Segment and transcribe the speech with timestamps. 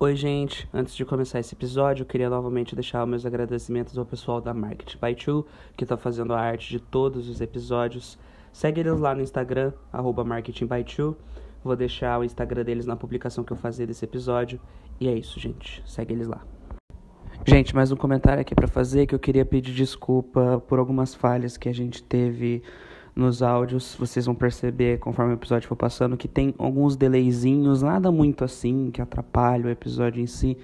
[0.00, 0.68] Oi, gente.
[0.74, 4.96] Antes de começar esse episódio, eu queria novamente deixar meus agradecimentos ao pessoal da Market
[5.00, 8.18] by Two, que está fazendo a arte de todos os episódios.
[8.52, 11.16] Segue eles lá no Instagram, arroba Marketing by Two.
[11.62, 14.60] Vou deixar o Instagram deles na publicação que eu fazer desse episódio.
[14.98, 15.80] E é isso, gente.
[15.86, 16.44] Segue eles lá.
[17.46, 21.56] Gente, mais um comentário aqui para fazer que eu queria pedir desculpa por algumas falhas
[21.56, 22.64] que a gente teve
[23.14, 23.96] nos áudios.
[23.98, 28.90] Vocês vão perceber conforme o episódio for passando que tem alguns delayzinhos, nada muito assim
[28.90, 30.56] que atrapalha o episódio em si.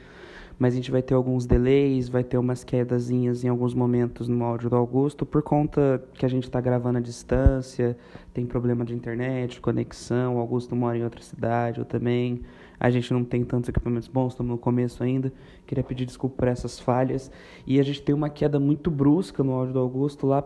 [0.58, 4.44] Mas a gente vai ter alguns delays, vai ter umas quedazinhas em alguns momentos no
[4.44, 7.96] áudio do Augusto, por conta que a gente está gravando à distância,
[8.34, 12.42] tem problema de internet, conexão, o Augusto mora em outra cidade, eu também.
[12.78, 15.32] A gente não tem tantos equipamentos bons, estamos no começo ainda.
[15.66, 17.30] Queria pedir desculpa por essas falhas.
[17.66, 20.42] E a gente tem uma queda muito brusca no áudio do Augusto lá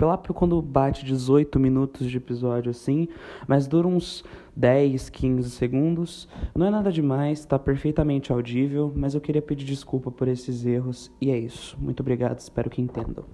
[0.00, 3.08] lá quando bate 18 minutos de episódio assim,
[3.46, 4.24] mas dura uns
[4.56, 6.28] 10, 15 segundos.
[6.54, 11.10] Não é nada demais, tá perfeitamente audível, mas eu queria pedir desculpa por esses erros
[11.20, 11.76] e é isso.
[11.80, 13.24] Muito obrigado, espero que entendam.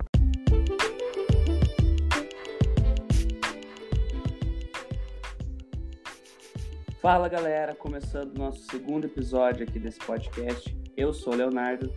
[7.01, 10.77] Fala galera, começando o nosso segundo episódio aqui desse podcast.
[10.97, 11.93] Eu sou o Leonardo.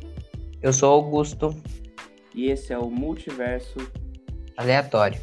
[0.61, 1.55] Eu sou Augusto.
[2.33, 3.79] E esse é o Multiverso
[4.61, 5.19] aleatório.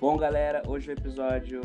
[0.00, 1.60] Bom, galera, hoje o episódio,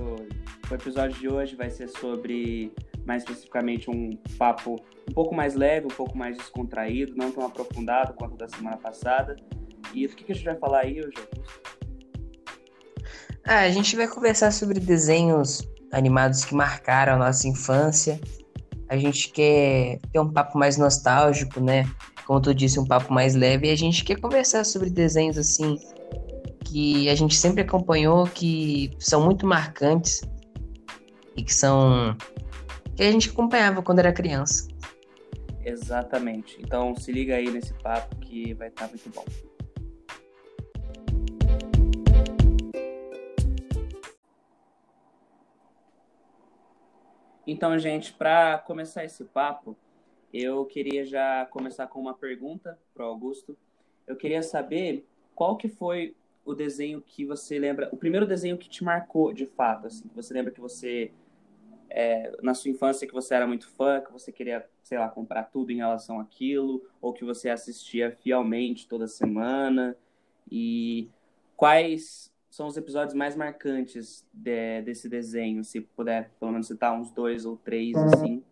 [0.69, 2.71] o episódio de hoje vai ser sobre
[3.05, 8.13] mais especificamente um papo um pouco mais leve, um pouco mais descontraído, não tão aprofundado
[8.13, 9.35] quanto da semana passada.
[9.93, 11.17] E o que, que a gente vai falar aí hoje?
[13.43, 18.21] Ah, a gente vai conversar sobre desenhos animados que marcaram a nossa infância.
[18.87, 21.89] A gente quer ter um papo mais nostálgico, né?
[22.27, 23.67] Como tu disse, um papo mais leve.
[23.67, 25.79] E a gente quer conversar sobre desenhos assim
[26.69, 30.21] que a gente sempre acompanhou, que são muito marcantes
[31.35, 32.15] e que são
[32.95, 34.67] que a gente acompanhava quando era criança.
[35.63, 36.57] Exatamente.
[36.61, 39.25] Então se liga aí nesse papo que vai estar muito bom.
[47.47, 49.75] Então, gente, para começar esse papo,
[50.31, 53.57] eu queria já começar com uma pergunta para o Augusto.
[54.05, 56.15] Eu queria saber qual que foi
[56.49, 60.15] o desenho que você lembra, o primeiro desenho que te marcou de fato, assim, que
[60.15, 61.11] você lembra que você
[61.89, 65.43] é, na sua infância que você era muito fã, que você queria, sei lá, comprar
[65.45, 69.95] tudo em relação àquilo, ou que você assistia fielmente toda semana,
[70.51, 71.09] e
[71.55, 77.11] quais são os episódios mais marcantes de, desse desenho, se puder pelo menos citar uns
[77.11, 78.43] dois ou três, assim.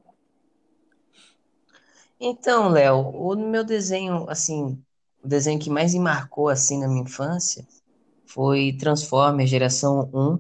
[2.19, 4.81] Então, Léo, o meu desenho, assim,
[5.23, 7.67] o desenho que mais me marcou, assim, na minha infância,
[8.27, 10.39] foi Transformers Geração 1.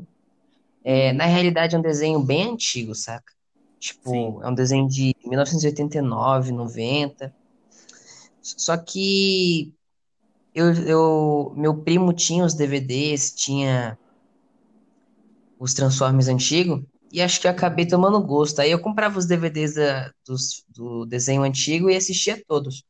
[0.83, 3.33] É, na realidade, é um desenho bem antigo, saca?
[3.79, 4.39] Tipo, Sim.
[4.43, 7.33] é um desenho de 1989, 90.
[8.41, 9.73] Só que
[10.53, 13.97] eu, eu, meu primo tinha os DVDs, tinha
[15.59, 18.59] os Transformers antigos, e acho que eu acabei tomando gosto.
[18.59, 22.83] Aí eu comprava os DVDs da, dos, do desenho antigo e assistia todos.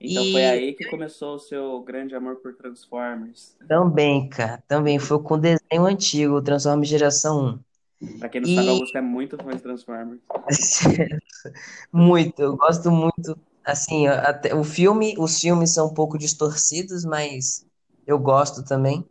[0.00, 0.32] Então e...
[0.32, 3.54] foi aí que começou o seu grande amor por Transformers.
[3.68, 4.62] Também, cara.
[4.66, 7.60] Também foi com o desenho antigo, Transformers Geração
[8.00, 8.18] 1.
[8.18, 8.54] Pra quem não e...
[8.54, 10.20] sabe, Augusto é muito fã de Transformers.
[11.92, 13.38] muito, eu gosto muito.
[13.62, 17.66] Assim, até, o filme, os filmes são um pouco distorcidos, mas
[18.06, 19.04] eu gosto também.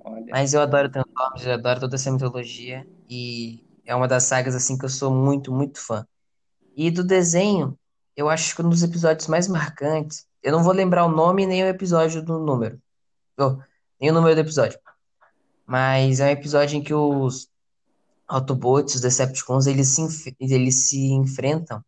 [0.00, 0.26] Olha.
[0.28, 2.86] Mas eu adoro Transformers, eu adoro toda essa mitologia.
[3.08, 6.06] E é uma das sagas assim que eu sou muito, muito fã.
[6.76, 7.78] E do desenho,
[8.16, 10.26] eu acho que um dos episódios mais marcantes.
[10.42, 12.80] Eu não vou lembrar o nome nem o episódio do número.
[13.38, 13.58] Oh,
[14.00, 14.78] nem o número do episódio.
[15.66, 17.48] Mas é um episódio em que os
[18.28, 21.82] Autobots, os Decepticons, eles se, eles se enfrentam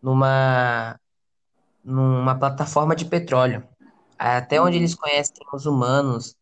[0.00, 0.98] numa,
[1.84, 3.66] numa plataforma de petróleo.
[4.18, 6.36] Até onde eles conhecem os humanos,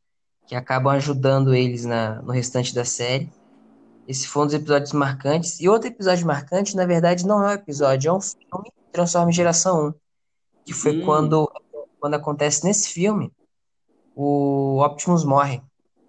[0.47, 3.33] que acabam ajudando eles na, no restante da série.
[4.11, 5.61] Esse foi um dos episódios marcantes.
[5.61, 9.33] E outro episódio marcante, na verdade, não é um episódio, é um filme Transforma em
[9.33, 9.95] Geração 1.
[10.67, 11.05] Que foi hum.
[11.05, 11.49] quando,
[12.01, 13.33] quando acontece nesse filme,
[14.17, 15.63] o Optimus morre.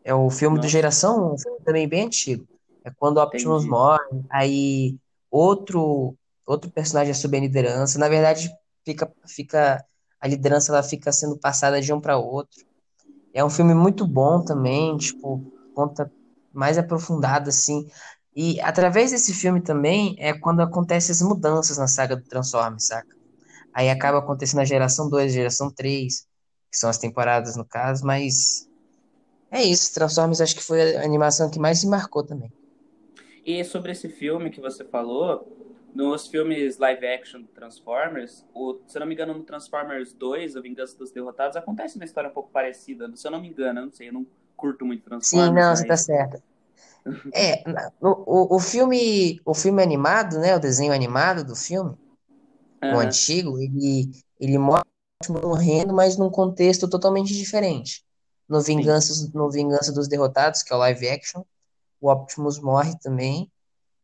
[0.03, 0.67] É o filme Nossa.
[0.67, 2.47] do Geração 1, um filme também bem antigo.
[2.83, 3.69] É quando o Optimus Entendi.
[3.69, 4.97] morre, aí
[5.29, 6.15] outro
[6.47, 7.99] outro personagem assume a liderança.
[7.99, 8.51] Na verdade,
[8.83, 9.85] fica, fica
[10.19, 12.65] a liderança ela fica sendo passada de um para outro.
[13.31, 16.11] É um filme muito bom também, tipo, conta
[16.53, 17.87] mais aprofundada, assim.
[18.35, 23.15] E através desse filme também é quando acontecem as mudanças na saga do Transformers, saca?
[23.73, 26.27] Aí acaba acontecendo a geração 2, a geração 3,
[26.71, 28.69] que são as temporadas no caso, mas
[29.49, 32.51] é isso, Transformers acho que foi a animação que mais se marcou também.
[33.45, 35.45] E sobre esse filme que você falou,
[35.93, 40.61] nos filmes live action Transformers, o, se eu não me engano, no Transformers 2, A
[40.61, 43.11] Vingança dos Derrotados, acontece uma história um pouco parecida.
[43.15, 44.25] Se eu não me engano, eu não sei, eu não
[44.61, 45.49] curto muito Transformers.
[45.49, 46.41] Sim, não, você tá certo.
[47.33, 47.63] É,
[47.99, 51.97] o, o, filme, o filme animado, né, o desenho animado do filme,
[52.83, 54.85] o antigo, ele, ele mostra
[55.29, 58.05] morrendo, mas num contexto totalmente diferente.
[58.47, 61.43] No Vingança, no Vingança dos Derrotados, que é o live action,
[61.99, 63.51] o Optimus morre também,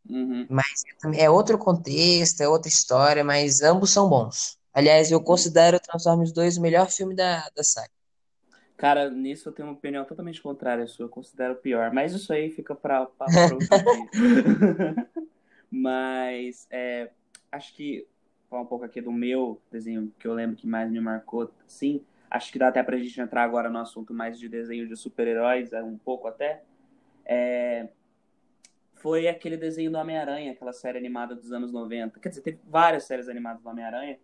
[0.10, 0.48] Uhum.
[0.50, 0.84] mas
[1.16, 4.58] é outro contexto, é outra história, mas ambos são bons.
[4.74, 7.92] Aliás, eu considero Transformers 2 o melhor filme da, da saga.
[8.78, 11.92] Cara, nisso eu tenho uma opinião totalmente contrária à sua, eu considero pior.
[11.92, 13.10] Mas isso aí fica para
[13.60, 15.08] dia.
[15.70, 17.10] Mas é,
[17.52, 18.08] acho que
[18.48, 22.06] falar um pouco aqui do meu desenho que eu lembro que mais me marcou, sim.
[22.30, 25.74] Acho que dá até pra gente entrar agora no assunto mais de desenho de super-heróis,
[25.74, 26.62] é, um pouco até.
[27.26, 27.88] É,
[28.94, 32.20] foi aquele desenho do Homem-Aranha, aquela série animada dos anos 90.
[32.20, 34.20] Quer dizer, teve várias séries animadas do Homem-Aranha,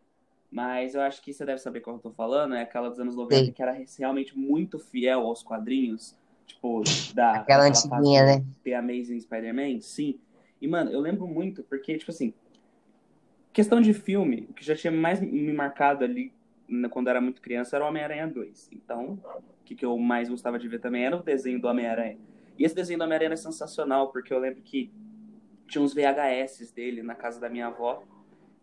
[0.53, 2.53] mas eu acho que você deve saber qual eu tô falando.
[2.53, 3.51] É aquela dos anos 90 Sim.
[3.51, 6.15] que era realmente muito fiel aos quadrinhos.
[6.45, 6.83] Tipo,
[7.15, 8.45] da, Aquela antiguinha, né?
[8.63, 10.19] The Amazing Spider-Man, sim.
[10.61, 12.35] E, mano, eu lembro muito, porque, tipo assim,
[13.51, 16.31] questão de filme, o que já tinha mais me marcado ali
[16.91, 18.69] quando eu era muito criança era o Homem-Aranha 2.
[18.73, 22.19] Então, o que, que eu mais gostava de ver também era o desenho do Homem-Aranha.
[22.59, 24.91] E esse desenho do Homem-Aranha é sensacional, porque eu lembro que
[25.67, 28.03] tinha uns VHS dele na casa da minha avó,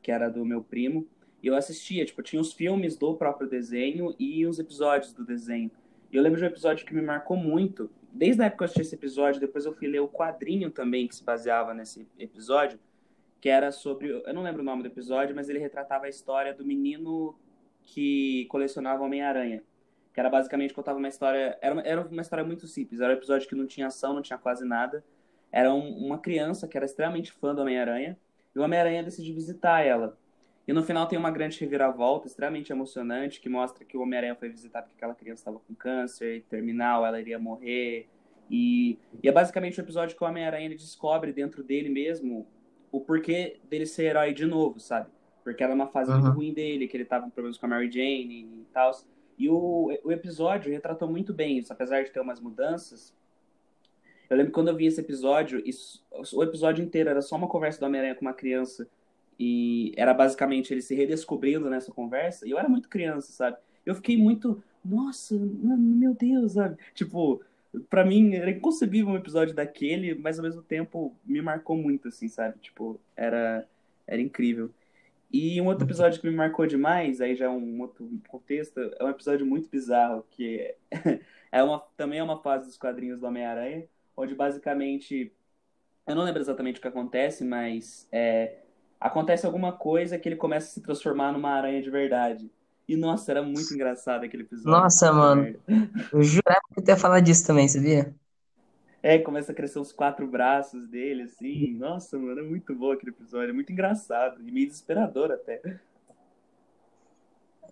[0.01, 1.07] que era do meu primo,
[1.43, 5.71] e eu assistia, tipo, tinha os filmes do próprio desenho e os episódios do desenho.
[6.13, 7.91] E eu lembro de um episódio que me marcou muito.
[8.13, 11.07] Desde a época que eu assisti esse episódio, depois eu fui ler o quadrinho também
[11.07, 12.79] que se baseava nesse episódio,
[13.41, 14.09] que era sobre.
[14.09, 17.39] Eu não lembro o nome do episódio, mas ele retratava a história do menino
[17.83, 19.63] que colecionava Homem-Aranha.
[20.13, 21.57] Que era basicamente contava uma história.
[21.63, 23.01] Era uma, era uma história muito simples.
[23.01, 25.05] Era um episódio que não tinha ação, não tinha quase nada.
[25.53, 28.19] Era um, uma criança que era extremamente fã do Homem-Aranha.
[28.55, 30.19] E o Homem-Aranha decide visitar ela.
[30.71, 34.49] E no final tem uma grande reviravolta, extremamente emocionante, que mostra que o Homem-Aranha foi
[34.49, 38.09] visitar porque aquela criança estava com câncer terminal, ela iria morrer.
[38.49, 42.47] E, e é basicamente o um episódio que o Homem-Aranha descobre dentro dele mesmo
[42.93, 45.11] o porquê dele ser herói de novo, sabe?
[45.43, 46.21] Porque era uma fase Uhum.
[46.21, 48.93] muito ruim dele, que ele tava com problemas com a Mary Jane e tal.
[49.37, 53.13] E o, o episódio retratou muito bem isso, apesar de ter umas mudanças.
[54.31, 57.81] Eu lembro quando eu vi esse episódio, isso, o episódio inteiro era só uma conversa
[57.81, 58.89] do Homem-Aranha com uma criança.
[59.43, 62.47] E era basicamente ele se redescobrindo nessa conversa.
[62.47, 63.57] E eu era muito criança, sabe?
[63.87, 66.77] Eu fiquei muito, nossa, meu Deus, sabe?
[66.93, 67.41] Tipo,
[67.89, 72.29] pra mim era inconcebível um episódio daquele, mas ao mesmo tempo me marcou muito, assim,
[72.29, 72.59] sabe?
[72.59, 73.67] Tipo, era,
[74.07, 74.71] era incrível.
[75.33, 79.03] E um outro episódio que me marcou demais, aí já é um outro contexto, é
[79.03, 80.75] um episódio muito bizarro, que
[81.51, 85.33] é uma, também é uma fase dos quadrinhos do Homem-Aranha, onde basicamente,
[86.07, 88.59] eu não lembro exatamente o que acontece, mas é,
[89.01, 92.51] acontece alguma coisa que ele começa a se transformar numa aranha de verdade.
[92.87, 94.71] E nossa, era muito engraçado aquele episódio.
[94.71, 95.55] Nossa, mano.
[96.13, 98.15] Eu jurava que tu ia falar disso também, sabia?
[99.03, 101.73] É, começa a crescer os quatro braços dele, assim.
[101.75, 103.51] Nossa, mano, é muito bom aquele episódio.
[103.51, 105.63] É muito engraçado e meio desesperador até.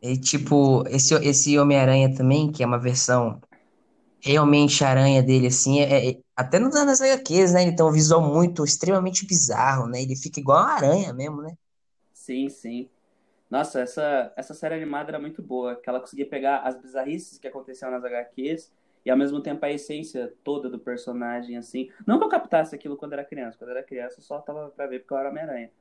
[0.00, 3.40] E, tipo, esse, esse Homem-Aranha também, que é uma versão
[4.20, 7.62] realmente aranha dele, assim, é, é, até no nas HQs, né?
[7.64, 10.00] Ele tem um visual muito, extremamente bizarro, né?
[10.00, 11.56] Ele fica igual uma aranha mesmo, né?
[12.12, 12.88] Sim, sim.
[13.50, 17.48] Nossa, essa, essa série animada era muito boa, que ela conseguia pegar as bizarrices que
[17.48, 18.72] aconteciam nas HQs
[19.04, 21.90] e ao mesmo tempo a essência toda do personagem, assim.
[22.06, 24.86] Não que eu captasse aquilo quando era criança, quando era criança eu só tava pra
[24.86, 25.72] ver porque eu era Homem-Aranha.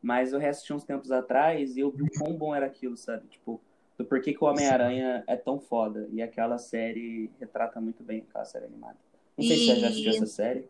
[0.00, 3.26] Mas eu reassisti uns tempos atrás e eu vi o quão bom era aquilo, sabe?
[3.28, 3.60] Tipo,
[3.98, 6.08] do porquê que o Homem-Aranha é tão foda.
[6.12, 8.96] E aquela série retrata muito bem aquela série animada.
[9.36, 10.68] Não sei se você já assistiu E essa série.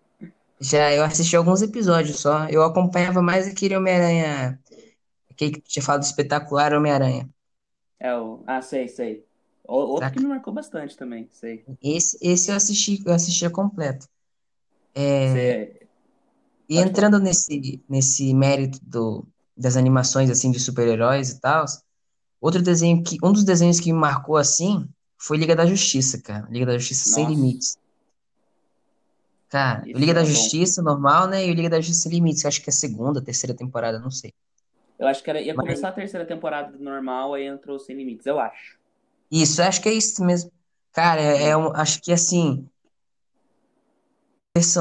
[0.60, 2.48] já eu assisti alguns episódios só.
[2.48, 4.60] Eu acompanhava mais aquele Homem-Aranha,
[5.30, 7.30] aquele que tinha falado do espetacular Homem-Aranha.
[7.98, 8.42] É o.
[8.46, 9.26] Ah, sei, sei.
[9.64, 11.66] O- Outro que me marcou bastante também, sei.
[11.82, 14.06] Esse, esse eu assisti, eu assistia completo.
[15.20, 15.88] Você.
[16.68, 17.06] E Pode falar.
[17.06, 21.64] entrando nesse, nesse mérito do, das animações assim de super-heróis e tal,
[22.40, 26.48] outro desenho que um dos desenhos que me marcou assim foi Liga da Justiça, cara.
[26.50, 27.78] Liga da Justiça Sem Nossa, Limites.
[29.48, 30.26] Cara, o Liga da bom.
[30.26, 31.46] Justiça normal, né?
[31.46, 34.10] E o Liga da Justiça Sem Limites, acho que é a segunda, terceira temporada, não
[34.10, 34.32] sei.
[34.98, 37.96] Eu acho que era, ia Mas começar a terceira temporada do normal, aí entrou Sem
[37.96, 38.78] Limites, eu acho.
[39.30, 40.50] isso, acho que é isso mesmo.
[40.92, 42.68] Cara, é, é um, acho que assim,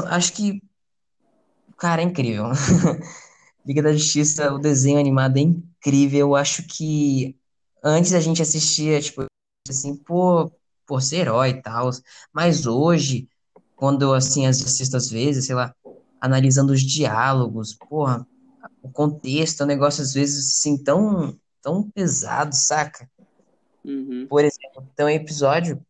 [0.08, 0.62] acho que,
[1.76, 2.46] cara, é incrível.
[3.66, 6.20] Liga da Justiça, o desenho animado é incrível.
[6.20, 7.36] Eu acho que
[7.82, 9.24] antes a gente assistia, tipo,
[9.68, 10.50] assim, pô,
[10.86, 11.90] por ser herói e tal.
[12.32, 13.28] Mas hoje,
[13.76, 15.74] quando eu, assim, assisto às vezes, sei lá,
[16.20, 18.26] analisando os diálogos, porra,
[18.82, 23.08] o contexto, é um negócio às vezes assim tão, tão pesado, saca?
[23.84, 24.26] Uhum.
[24.28, 25.80] Por exemplo, tem um episódio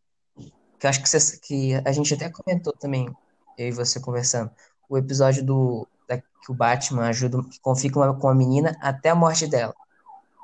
[0.79, 3.09] que eu acho que, você- que a gente até comentou também,
[3.57, 4.51] eu e você conversando,
[4.89, 9.15] o episódio do da- que o Batman ajuda, que fica com a menina até a
[9.15, 9.73] morte dela.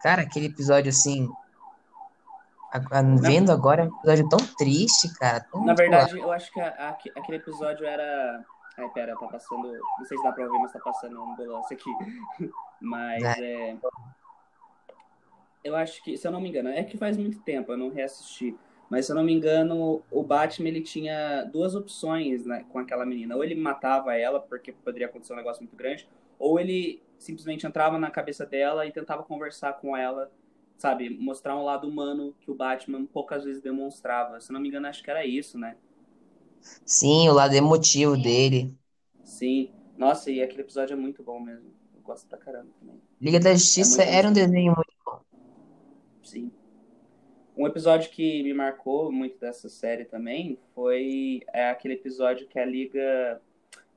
[0.01, 1.29] Cara, aquele episódio assim,
[2.73, 6.51] a- Na, vendo agora, é um episódio tão triste, cara, tão na verdade, eu acho
[6.51, 8.43] que a- a- aquele episódio era.
[8.77, 9.71] Ai, pera, tá passando.
[9.99, 11.89] Não sei se dá pra ouvir, mas tá passando uma ambulância aqui.
[12.81, 13.35] Mas né?
[13.39, 13.77] é.
[15.63, 17.89] Eu acho que, se eu não me engano, é que faz muito tempo, eu não
[17.89, 18.57] reassisti.
[18.89, 23.05] Mas se eu não me engano, o Batman ele tinha duas opções né, com aquela
[23.05, 23.35] menina.
[23.35, 27.97] Ou ele matava ela, porque poderia acontecer um negócio muito grande, ou ele simplesmente entrava
[27.97, 30.29] na cabeça dela e tentava conversar com ela,
[30.83, 31.09] sabe?
[31.09, 34.41] Mostrar um lado humano que o Batman poucas vezes demonstrava.
[34.41, 35.77] Se não me engano, acho que era isso, né?
[36.85, 38.77] Sim, o lado emotivo dele.
[39.23, 39.71] Sim.
[39.97, 41.71] Nossa, e aquele episódio é muito bom mesmo.
[41.95, 42.99] Eu gosto pra caramba também.
[43.21, 45.21] Liga da É Justiça muito era um desenho muito bom.
[46.21, 46.51] Sim.
[47.55, 52.65] Um episódio que me marcou muito dessa série também foi é, aquele episódio que a
[52.65, 53.41] Liga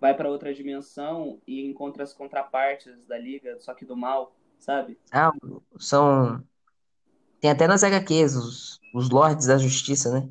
[0.01, 4.97] vai pra outra dimensão e encontra as contrapartes da Liga, só que do mal, sabe?
[5.11, 5.33] Ah,
[5.81, 6.45] são.
[7.41, 10.29] Tem até nas HQs, os, os Lords da Justiça, né?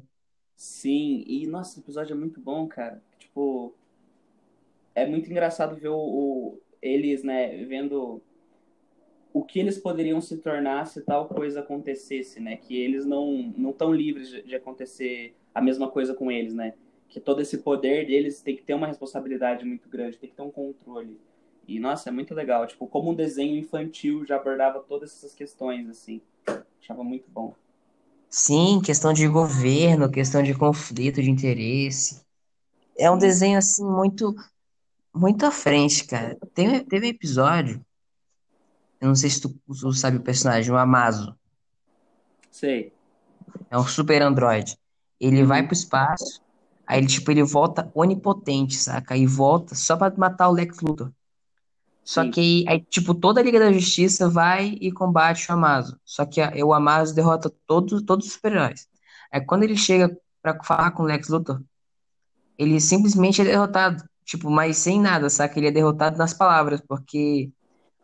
[0.58, 3.02] Sim, e nossa, esse episódio é muito bom, cara.
[3.20, 3.74] Tipo,
[4.94, 8.22] é muito engraçado ver o, o- eles, né, vendo
[9.34, 12.56] o que eles poderiam se tornar se tal coisa acontecesse, né?
[12.58, 16.74] Que eles não não estão livres de, de acontecer a mesma coisa com eles, né?
[17.10, 20.42] Que todo esse poder deles tem que ter uma responsabilidade muito grande, tem que ter
[20.42, 21.20] um controle.
[21.68, 25.90] E nossa, é muito legal, tipo, como um desenho infantil já abordava todas essas questões
[25.90, 26.22] assim.
[26.86, 27.56] Achava muito bom.
[28.30, 32.22] Sim, questão de governo, questão de conflito de interesse.
[32.96, 34.36] É um desenho, assim, muito,
[35.14, 36.38] muito à frente, cara.
[36.54, 37.84] Tem, teve um episódio,
[39.02, 41.36] eu não sei se tu, tu sabe o personagem, o Amazo.
[42.52, 42.92] sei.
[43.70, 44.78] É um super androide.
[45.20, 45.68] Ele vai Uhum.
[45.68, 46.42] pro espaço,
[46.86, 49.16] aí ele, tipo, ele volta onipotente, saca?
[49.18, 51.12] E volta só pra matar o Lex Luthor.
[52.06, 52.32] Só Sim.
[52.32, 56.00] que aí, tipo, toda a Liga da Justiça vai e combate o Amazo.
[56.06, 58.88] Só que a- o Amazo derrota todos, todos os super-heróis.
[59.32, 61.62] Aí quando ele chega pra falar com o Lex Luthor,
[62.58, 64.04] ele simplesmente é derrotado.
[64.24, 65.58] Tipo, mas sem nada, saca?
[65.60, 67.52] Ele é derrotado nas palavras, porque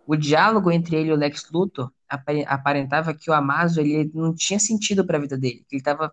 [0.07, 4.33] o diálogo entre ele e o Lex Luthor apare- aparentava que o Amazo ele não
[4.33, 5.65] tinha sentido pra vida dele.
[5.69, 6.11] que Ele tava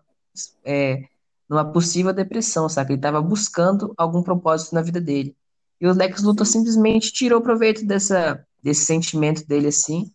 [0.63, 1.03] é,
[1.49, 2.93] numa possível depressão, saca?
[2.93, 5.35] Ele tava buscando algum propósito na vida dele.
[5.79, 6.59] E o Lex Luthor Sim.
[6.59, 10.11] simplesmente tirou proveito dessa, desse sentimento dele assim.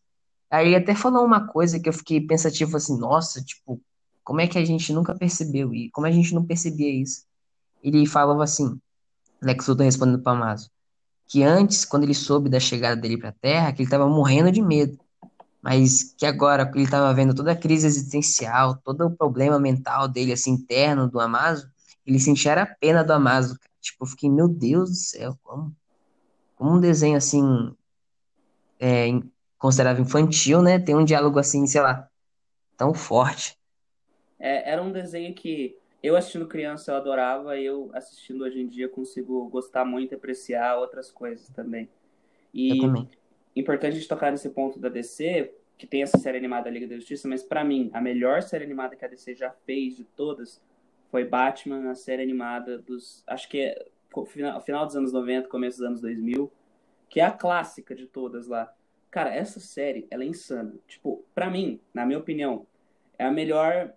[0.50, 3.80] Aí até falou uma coisa que eu fiquei pensativo assim, nossa, tipo,
[4.22, 5.90] como é que a gente nunca percebeu isso?
[5.92, 7.24] Como a gente não percebia isso?
[7.82, 8.78] Ele falava assim,
[9.42, 10.70] Lex Luthor respondendo para Amazo,
[11.26, 14.52] que antes, quando ele soube da chegada dele para a Terra, que ele estava morrendo
[14.52, 14.98] de medo,
[15.60, 20.32] mas que agora ele estava vendo toda a crise existencial, todo o problema mental dele,
[20.32, 21.68] assim, interno do Amazo,
[22.06, 23.73] ele sentia a pena do Amazo, cara.
[23.84, 25.76] Tipo, eu fiquei, meu Deus do céu, como,
[26.56, 27.42] como um desenho assim,
[28.80, 29.08] é,
[29.58, 30.78] considerado infantil, né?
[30.78, 32.08] Tem um diálogo assim, sei lá,
[32.76, 33.58] tão forte.
[34.38, 38.68] É, era um desenho que eu assistindo criança eu adorava, e eu assistindo hoje em
[38.68, 41.88] dia consigo gostar muito e apreciar outras coisas também.
[42.68, 43.10] Eu E também.
[43.56, 46.96] importante a gente tocar nesse ponto da DC, que tem essa série animada Liga da
[46.96, 50.62] Justiça, mas pra mim, a melhor série animada que a DC já fez de todas
[51.14, 53.86] foi Batman, a série animada dos, acho que é
[54.26, 56.50] final, final dos anos 90, começo dos anos 2000,
[57.08, 58.74] que é a clássica de todas lá.
[59.12, 60.74] Cara, essa série, ela é insana.
[60.88, 62.66] Tipo, pra mim, na minha opinião,
[63.16, 63.94] é a melhor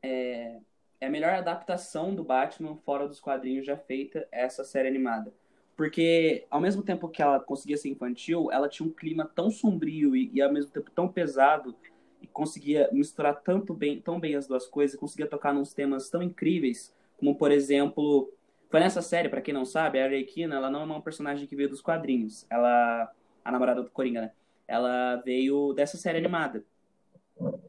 [0.00, 0.60] é,
[1.00, 5.34] é a melhor adaptação do Batman fora dos quadrinhos já feita essa série animada.
[5.76, 10.14] Porque ao mesmo tempo que ela conseguia ser infantil, ela tinha um clima tão sombrio
[10.14, 11.74] e, e ao mesmo tempo tão pesado
[12.20, 16.22] e conseguia misturar tanto bem, tão bem as duas coisas, conseguia tocar nos temas tão
[16.22, 18.32] incríveis, como por exemplo,
[18.70, 21.56] foi nessa série, pra quem não sabe, a Arlequina, ela não é uma personagem que
[21.56, 22.46] veio dos quadrinhos.
[22.50, 23.12] Ela
[23.44, 24.32] a namorada do Coringa, né?
[24.66, 26.62] Ela veio dessa série animada.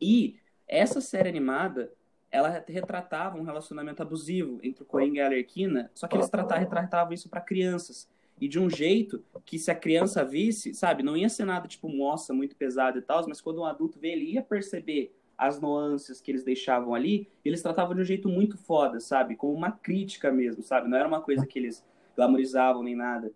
[0.01, 0.37] E
[0.67, 1.91] essa série animada,
[2.29, 6.63] ela retratava um relacionamento abusivo entre o Coringa e a Arlequina, só que eles tratavam,
[6.63, 8.09] retratavam isso para crianças.
[8.39, 11.89] E de um jeito que se a criança visse, sabe, não ia ser nada tipo,
[11.89, 16.19] moça, muito pesado e tal, mas quando um adulto vê, ele ia perceber as nuances
[16.19, 19.35] que eles deixavam ali, eles tratavam de um jeito muito foda, sabe?
[19.35, 20.89] Como uma crítica mesmo, sabe?
[20.89, 23.31] Não era uma coisa que eles glamorizavam nem nada.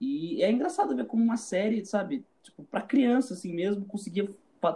[0.00, 4.28] E é engraçado ver como uma série, sabe, tipo, pra criança assim mesmo, conseguia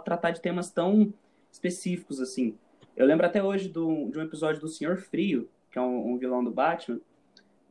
[0.03, 1.13] tratar de temas tão
[1.51, 2.55] específicos assim.
[2.95, 6.17] Eu lembro até hoje do, de um episódio do Senhor Frio, que é um, um
[6.17, 6.99] vilão do Batman,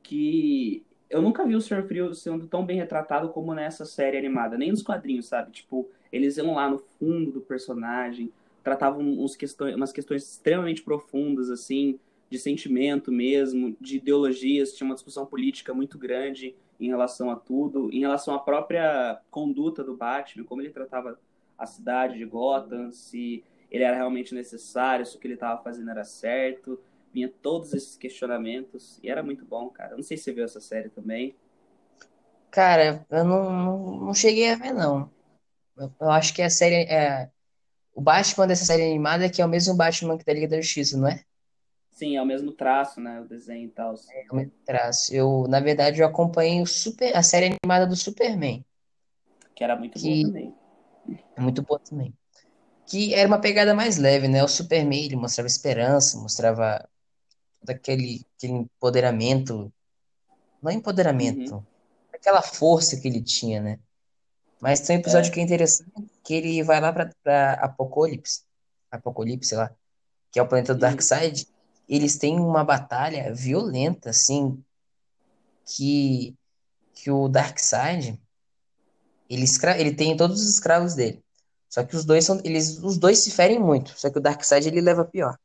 [0.02, 1.84] que eu nunca vi o Sr.
[1.86, 5.52] Frio sendo tão bem retratado como nessa série animada, nem nos quadrinhos, sabe?
[5.52, 8.32] Tipo, eles iam lá no fundo do personagem,
[8.62, 11.98] tratavam uns questões, umas questões extremamente profundas, assim,
[12.28, 17.88] de sentimento mesmo, de ideologias, tinha uma discussão política muito grande em relação a tudo,
[17.92, 21.18] em relação à própria conduta do Batman, como ele tratava
[21.56, 25.90] a cidade de Gotham, se ele era realmente necessário, se o que ele estava fazendo
[25.90, 26.78] era certo,
[27.16, 29.92] vinha todos esses questionamentos e era muito bom, cara.
[29.92, 31.34] Eu não sei se você viu essa série também.
[32.50, 35.10] Cara, eu não, não, não cheguei a ver, não.
[35.78, 36.84] Eu, eu acho que a série.
[36.84, 37.30] É,
[37.94, 40.60] o Batman dessa série animada é que é o mesmo Batman que da Liga da
[40.60, 41.24] Justiça, não é?
[41.90, 43.18] Sim, é o mesmo traço, né?
[43.22, 43.94] O desenho e tal.
[43.94, 45.14] É o mesmo traço.
[45.14, 48.62] Eu, na verdade, eu acompanhei o super, a série animada do Superman.
[49.54, 50.22] Que era muito que...
[50.22, 50.54] boa também.
[51.34, 52.12] É muito boa também.
[52.86, 54.44] Que era uma pegada mais leve, né?
[54.44, 56.86] O Superman, ele mostrava esperança, mostrava
[57.62, 59.72] daquele aquele empoderamento,
[60.62, 61.64] não empoderamento, uhum.
[62.12, 63.78] aquela força que ele tinha, né?
[64.60, 65.32] Mas tem um episódio é.
[65.32, 68.42] que é interessante, que ele vai lá para Apocalipse,
[68.90, 69.74] Apocalipse, sei lá,
[70.30, 70.80] que é o planeta do uhum.
[70.80, 71.46] Darkseid,
[71.88, 74.62] eles têm uma batalha violenta, assim,
[75.64, 76.34] que,
[76.94, 78.20] que o Darkseid,
[79.28, 81.22] ele, escra ele tem todos os escravos dele.
[81.68, 84.66] Só que os dois são, eles, os dois se ferem muito, só que o Darkseid
[84.66, 85.38] ele leva pior.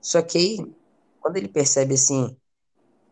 [0.00, 0.74] Só que aí,
[1.20, 2.36] quando ele percebe assim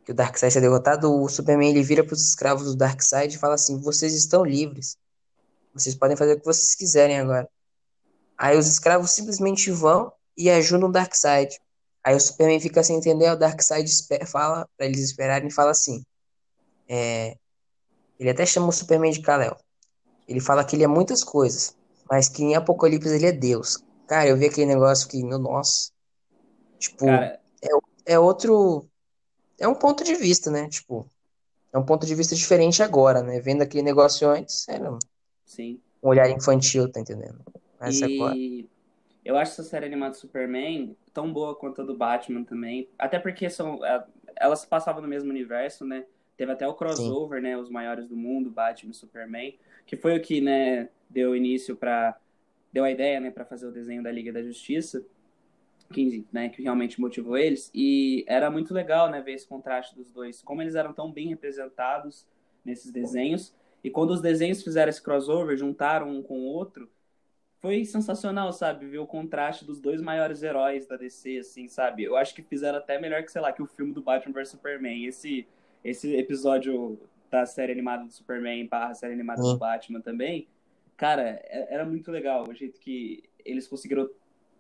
[0.05, 3.39] que o Darkseid é derrotado, o Superman ele vira para os escravos do Darkseid e
[3.39, 4.97] fala assim: "Vocês estão livres.
[5.75, 7.49] Vocês podem fazer o que vocês quiserem agora".
[8.39, 11.59] Aí os escravos simplesmente vão e ajudam o Darkseid.
[12.05, 13.91] Aí o Superman fica sem entender, o Darkseid
[14.27, 16.05] fala para eles esperarem e fala assim:
[16.89, 17.37] é...
[18.19, 19.57] ele até chama o Superman de Kal-El.
[20.29, 21.77] Ele fala que ele é muitas coisas,
[22.09, 23.83] mas que em Apocalipse ele é Deus.
[24.07, 25.91] Cara, eu vi aquele negócio que, meu nossa.
[26.79, 27.41] Tipo, Cara...
[27.63, 27.69] é,
[28.07, 28.87] é outro.
[29.59, 30.69] É um ponto de vista, né?
[30.69, 31.09] Tipo,
[31.73, 33.41] é um ponto de vista diferente agora, né?
[33.41, 34.99] Vendo aquele negócio antes, era
[35.45, 35.81] Sim.
[36.03, 37.39] um olhar infantil, tá entendendo?
[37.81, 38.05] Mas e...
[38.05, 38.35] agora.
[39.25, 42.89] Eu acho essa série animada do Superman tão boa quanto a do Batman também.
[42.97, 44.05] Até porque são, é,
[44.37, 46.05] elas passavam no mesmo universo, né?
[46.37, 47.49] Teve até o crossover, Sim.
[47.49, 47.59] né?
[47.59, 52.17] Os maiores do mundo, Batman e Superman, que foi o que, né, deu início para
[52.73, 55.03] deu a ideia, né, para fazer o desenho da Liga da Justiça,
[55.93, 57.71] que, né, que realmente motivou eles.
[57.75, 61.29] E era muito legal, né, ver esse contraste dos dois, como eles eram tão bem
[61.29, 62.27] representados
[62.65, 63.55] nesses desenhos.
[63.83, 66.91] E quando os desenhos fizeram esse crossover, juntaram um com o outro,
[67.61, 68.87] foi sensacional, sabe?
[68.87, 72.05] Ver o contraste dos dois maiores heróis da DC, assim, sabe?
[72.05, 74.51] Eu acho que fizeram até melhor que, sei lá, que o filme do Batman vs
[74.51, 75.05] Superman.
[75.07, 75.47] Esse,
[75.83, 76.99] esse episódio
[77.31, 80.47] da série animada do Superman barra série animada do Batman também,
[80.97, 84.09] cara, é, era muito legal o jeito que eles conseguiram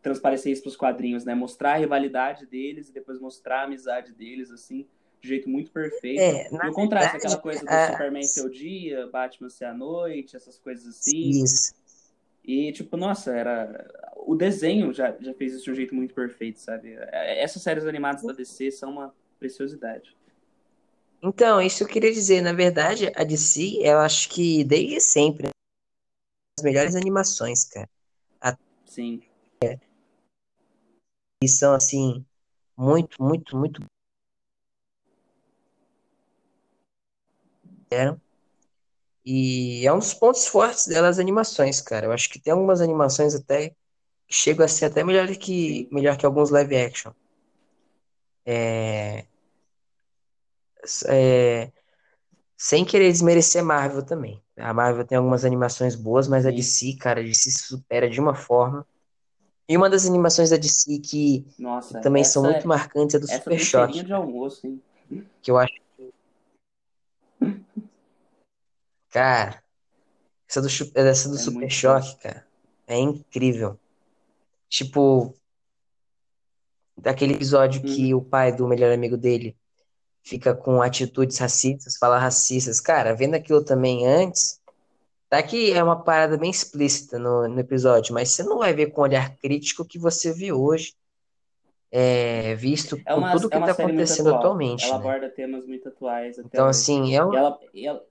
[0.06, 1.34] transparecer isso pros quadrinhos, né?
[1.34, 4.86] Mostrar a rivalidade deles e depois mostrar a amizade deles, assim,
[5.20, 6.20] de jeito muito perfeito.
[6.20, 7.90] É, e o contraste, verdade, aquela coisa do a...
[7.90, 11.42] Superman ser o dia, Batman ser a noite, essas coisas assim.
[11.42, 11.74] Isso.
[12.44, 14.12] E, tipo, nossa, era.
[14.18, 16.96] O desenho já, já fez isso de um jeito muito perfeito, sabe?
[17.10, 20.16] É, essas séries animadas da DC são uma preciosidade.
[21.20, 22.42] Então, isso eu queria dizer.
[22.42, 25.48] Na verdade, a DC, eu acho que desde sempre,
[26.56, 27.88] as melhores animações, cara.
[28.40, 28.56] A...
[28.84, 29.20] Sim.
[31.42, 32.24] E são, assim,
[32.76, 33.82] muito, muito, muito.
[39.24, 42.06] E é um dos pontos fortes delas as animações, cara.
[42.06, 43.70] Eu acho que tem algumas animações até
[44.28, 47.12] que chegam a ser até melhor que, melhor que alguns live action.
[48.44, 49.26] É,
[51.08, 51.72] é,
[52.56, 54.42] sem querer desmerecer Marvel também.
[54.56, 58.20] A Marvel tem algumas animações boas, mas a DC, cara, a DC se supera de
[58.20, 58.86] uma forma.
[59.68, 63.26] E uma das animações da DC que Nossa, também são muito é, marcantes é do
[63.26, 64.04] Super Shot.
[64.04, 64.80] de almoço, hein?
[65.42, 65.74] Que eu acho
[69.16, 69.62] Cara,
[70.46, 72.46] essa do, essa do é Super Choque, cara,
[72.86, 73.80] é incrível.
[74.68, 75.34] Tipo,
[76.98, 77.84] daquele episódio hum.
[77.84, 79.56] que o pai do melhor amigo dele
[80.22, 82.78] fica com atitudes racistas, fala racistas.
[82.78, 84.55] Cara, vendo aquilo também antes,
[85.28, 88.86] tá que é uma parada bem explícita no, no episódio, mas você não vai ver
[88.86, 90.94] com o olhar crítico que você vê hoje,
[91.90, 94.84] é, visto é uma, com tudo que é tá acontecendo atualmente.
[94.84, 95.08] Ela né?
[95.08, 96.38] aborda temas muito atuais.
[96.38, 96.70] então, hoje.
[96.70, 97.32] assim, é um...
[97.32, 98.04] E ela, e ela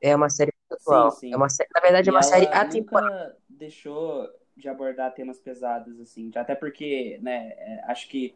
[0.00, 1.10] é uma série atual.
[1.10, 1.32] Sim, sim.
[1.32, 3.10] É uma, na verdade, é uma série atemporal.
[3.10, 6.30] nunca deixou de abordar temas pesados, assim.
[6.34, 8.34] Até porque, né, é, acho que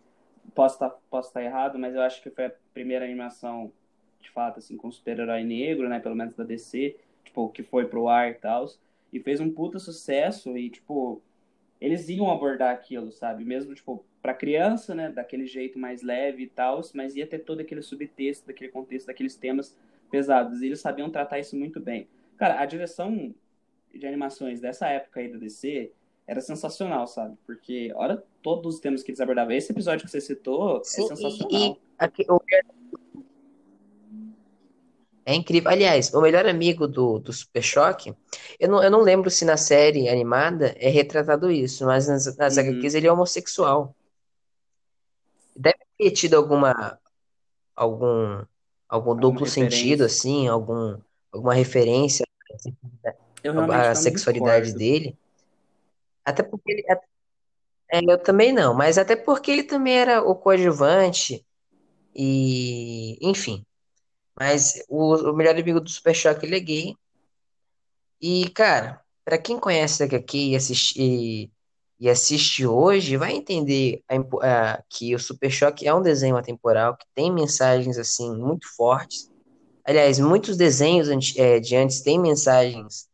[0.54, 3.70] posso estar tá, posso tá errado, mas eu acho que foi a primeira animação,
[4.18, 6.96] de fato, assim, com super-herói negro, né, pelo menos da DC,
[7.28, 8.66] tipo, que foi pro ar e tal.
[9.12, 11.22] E fez um puta sucesso e, tipo,
[11.80, 13.44] eles iam abordar aquilo, sabe?
[13.44, 17.60] Mesmo, tipo, pra criança, né, daquele jeito mais leve e tal, mas ia ter todo
[17.60, 19.76] aquele subtexto, daquele contexto, daqueles temas
[20.10, 20.60] pesados.
[20.60, 22.08] E eles sabiam tratar isso muito bem.
[22.36, 23.34] Cara, a direção
[23.94, 25.90] de animações dessa época aí do DC
[26.26, 27.36] era sensacional, sabe?
[27.46, 29.52] Porque, olha todos os temas que eles abordavam.
[29.52, 31.48] Esse episódio que você citou Sim, é sensacional.
[31.50, 32.40] E, e aqui, o...
[35.28, 35.70] É incrível.
[35.70, 38.16] Aliás, o melhor amigo do, do Super Choque,
[38.58, 42.56] eu não, eu não lembro se na série animada é retratado isso, mas nas, nas
[42.56, 42.62] uhum.
[42.62, 43.94] HQs ele é homossexual.
[45.54, 46.98] Deve ter tido alguma
[47.76, 48.42] algum
[48.88, 50.98] algum duplo sentido assim, algum
[51.30, 52.24] alguma referência
[53.70, 55.14] à sexualidade dele.
[56.24, 56.86] Até porque ele,
[57.92, 61.44] é, eu também não, mas até porque ele também era o coadjuvante
[62.14, 63.62] e, enfim.
[64.38, 66.96] Mas o, o melhor amigo do Super Choque ele é gay.
[68.20, 71.50] E, cara, para quem conhece aqui e assiste,
[72.00, 76.96] e assiste hoje, vai entender a, a, que o Super Choque é um desenho atemporal,
[76.96, 79.30] que tem mensagens, assim, muito fortes.
[79.84, 83.08] Aliás, muitos desenhos é, de antes têm mensagens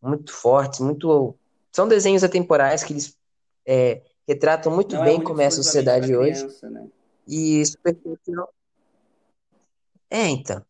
[0.00, 1.34] muito fortes, muito
[1.72, 3.16] são desenhos atemporais que eles
[3.66, 6.72] é, retratam muito não é bem é como é a sociedade criança, hoje.
[6.74, 6.86] Né?
[7.26, 8.50] E Super Choque
[10.10, 10.64] É, então.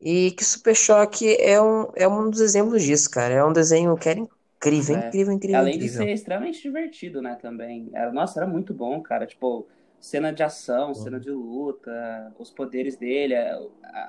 [0.00, 3.34] E que Super Choque é um, é um dos exemplos disso, cara.
[3.34, 5.08] É um desenho que era incrível, é.
[5.08, 5.58] incrível, incrível.
[5.58, 6.00] Além incrível.
[6.00, 7.90] de ser extremamente divertido, né, também.
[7.92, 9.26] Era, nossa, era muito bom, cara.
[9.26, 9.66] Tipo,
[9.98, 13.34] cena de ação, cena de luta, os poderes dele,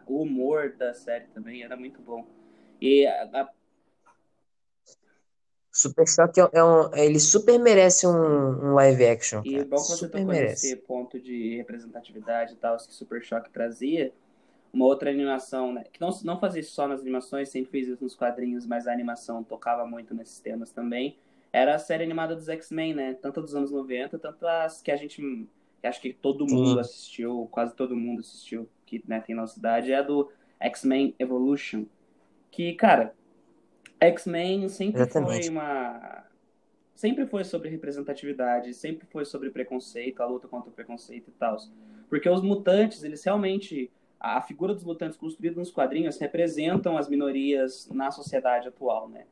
[0.06, 2.26] o humor da série também era muito bom.
[2.82, 3.50] E a, a
[5.72, 9.42] Super Choque é, é um, ele super merece um, um live action.
[9.46, 10.72] E bom que você super tocou merece.
[10.72, 14.12] nesse ponto de representatividade e tal, que Super Choque trazia.
[14.74, 18.16] Uma outra animação, né, que não, não fazia só nas animações, sempre fez isso nos
[18.16, 21.18] quadrinhos, mas a animação tocava muito nesses temas também.
[21.52, 23.14] Era a série animada dos X-Men, né?
[23.14, 25.48] Tanto dos anos 90, tanto as que a gente.
[25.80, 26.80] Que acho que todo mundo Sim.
[26.80, 31.86] assistiu, quase todo mundo assistiu, que né, tem nossa idade, é a do X-Men Evolution.
[32.52, 33.14] Que, cara,
[34.00, 35.46] X-Men sempre Exatamente.
[35.46, 36.26] foi uma.
[36.96, 41.58] Sempre foi sobre representatividade, sempre foi sobre preconceito, a luta contra o preconceito e tal.
[42.10, 43.92] Porque os mutantes, eles realmente.
[44.20, 49.26] A figura dos mutantes construída nos quadrinhos representam as minorias na sociedade atual, né?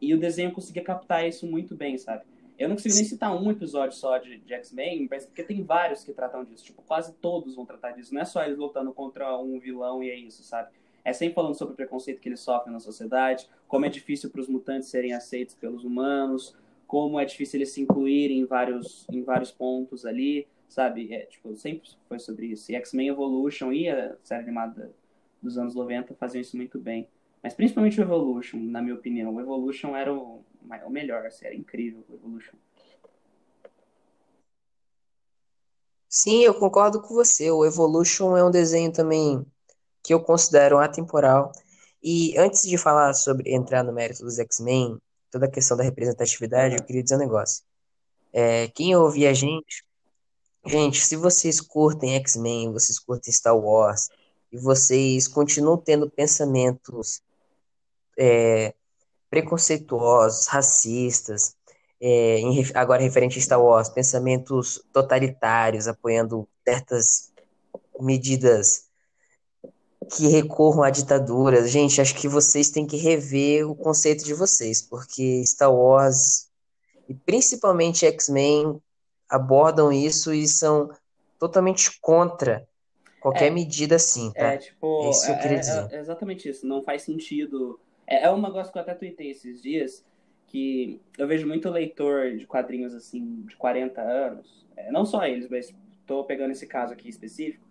[0.00, 2.24] E o desenho conseguia captar isso muito bem, sabe?
[2.58, 6.12] Eu não consigo nem citar um episódio só de, de X-Men, porque tem vários que
[6.12, 6.64] tratam disso.
[6.64, 8.14] Tipo, quase todos vão tratar disso.
[8.14, 10.70] Não é só eles lutando contra um vilão e é isso, sabe?
[11.04, 14.40] É sempre falando sobre o preconceito que eles sofrem na sociedade, como é difícil para
[14.40, 19.22] os mutantes serem aceitos pelos humanos, como é difícil eles se incluírem em vários, em
[19.22, 21.12] vários pontos ali, sabe?
[21.12, 22.70] É, tipo, sempre foi sobre isso.
[22.70, 24.92] E X-Men Evolution e a série animada
[25.42, 27.08] dos anos 90 faziam isso muito bem.
[27.42, 29.34] Mas principalmente o Evolution, na minha opinião.
[29.34, 30.44] O Evolution era o,
[30.84, 32.56] o melhor, assim, era incrível o Evolution.
[36.08, 37.50] Sim, eu concordo com você.
[37.50, 39.44] O Evolution é um desenho também
[40.02, 41.52] que eu considero atemporal.
[42.02, 44.98] E antes de falar sobre entrar no mérito dos X-Men,
[45.30, 47.64] toda a questão da representatividade, eu queria dizer um negócio.
[48.32, 49.84] É, quem ouve a gente,
[50.66, 54.08] gente, se vocês curtem X-Men, vocês curtem Star Wars,
[54.52, 57.22] e vocês continuam tendo pensamentos
[58.18, 58.74] é,
[59.28, 61.54] preconceituosos, racistas,
[62.00, 67.32] é, em, agora referente a Star Wars, pensamentos totalitários, apoiando certas
[68.00, 68.86] medidas
[70.14, 71.70] que recorram a ditaduras.
[71.70, 76.48] Gente, acho que vocês têm que rever o conceito de vocês, porque Star Wars
[77.08, 78.80] e principalmente X-Men
[79.28, 80.90] abordam isso e são
[81.38, 82.66] totalmente contra
[83.20, 84.52] qualquer é, medida assim, tá?
[84.52, 85.88] É, tipo, é isso que eu queria é, dizer.
[85.92, 87.80] É, exatamente isso, não faz sentido.
[88.06, 90.04] É, é um negócio que eu até tuitei esses dias,
[90.46, 95.48] que eu vejo muito leitor de quadrinhos assim, de 40 anos, é, não só eles,
[95.48, 97.66] mas estou pegando esse caso aqui específico,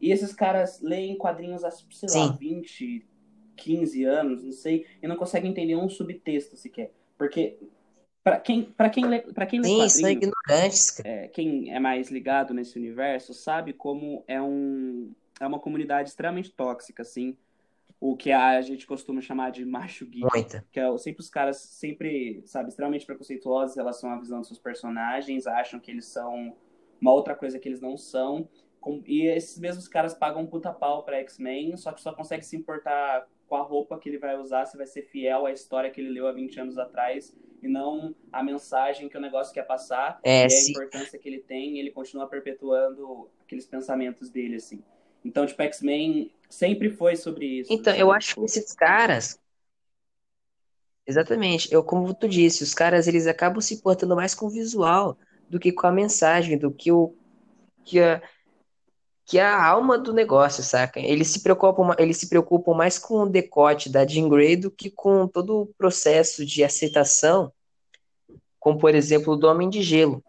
[0.00, 2.18] e esses caras leem quadrinhos há, sei Sim.
[2.18, 3.06] lá, 20,
[3.56, 6.92] 15 anos, não sei, e não conseguem entender um subtexto sequer.
[7.16, 7.58] Porque
[8.26, 10.98] para quem, pra quem lê, pra quem lê Sim, são ignorantes.
[11.04, 16.50] É, quem é mais ligado nesse universo sabe como é, um, é uma comunidade extremamente
[16.50, 17.36] tóxica, assim.
[18.00, 20.26] O que a gente costuma chamar de macho geek.
[20.34, 20.66] Muita.
[20.72, 24.58] Que é sempre os caras sempre, sabe, extremamente preconceituosos em relação à visão dos seus
[24.58, 26.52] personagens, acham que eles são
[27.00, 28.48] uma outra coisa que eles não são.
[29.06, 32.56] E esses mesmos caras pagam um puta pau pra X-Men, só que só consegue se
[32.56, 36.00] importar com a roupa que ele vai usar, se vai ser fiel à história que
[36.00, 40.20] ele leu há 20 anos atrás, e não a mensagem que o negócio quer passar,
[40.22, 44.82] é, e a importância que ele tem, e ele continua perpetuando aqueles pensamentos dele, assim.
[45.24, 47.72] Então, tipo, X-Men sempre foi sobre isso.
[47.72, 49.40] Então, eu acho que esses caras.
[51.06, 55.16] Exatamente, eu, como tu disse, os caras eles acabam se importando mais com o visual
[55.48, 57.14] do que com a mensagem, do que o
[57.84, 58.20] que a,
[59.26, 61.00] que é a alma do negócio, saca?
[61.00, 64.88] Eles se preocupam, eles se preocupam mais com o decote da Jean Grey do que
[64.88, 67.52] com todo o processo de aceitação,
[68.60, 70.22] como por exemplo do Homem de Gelo,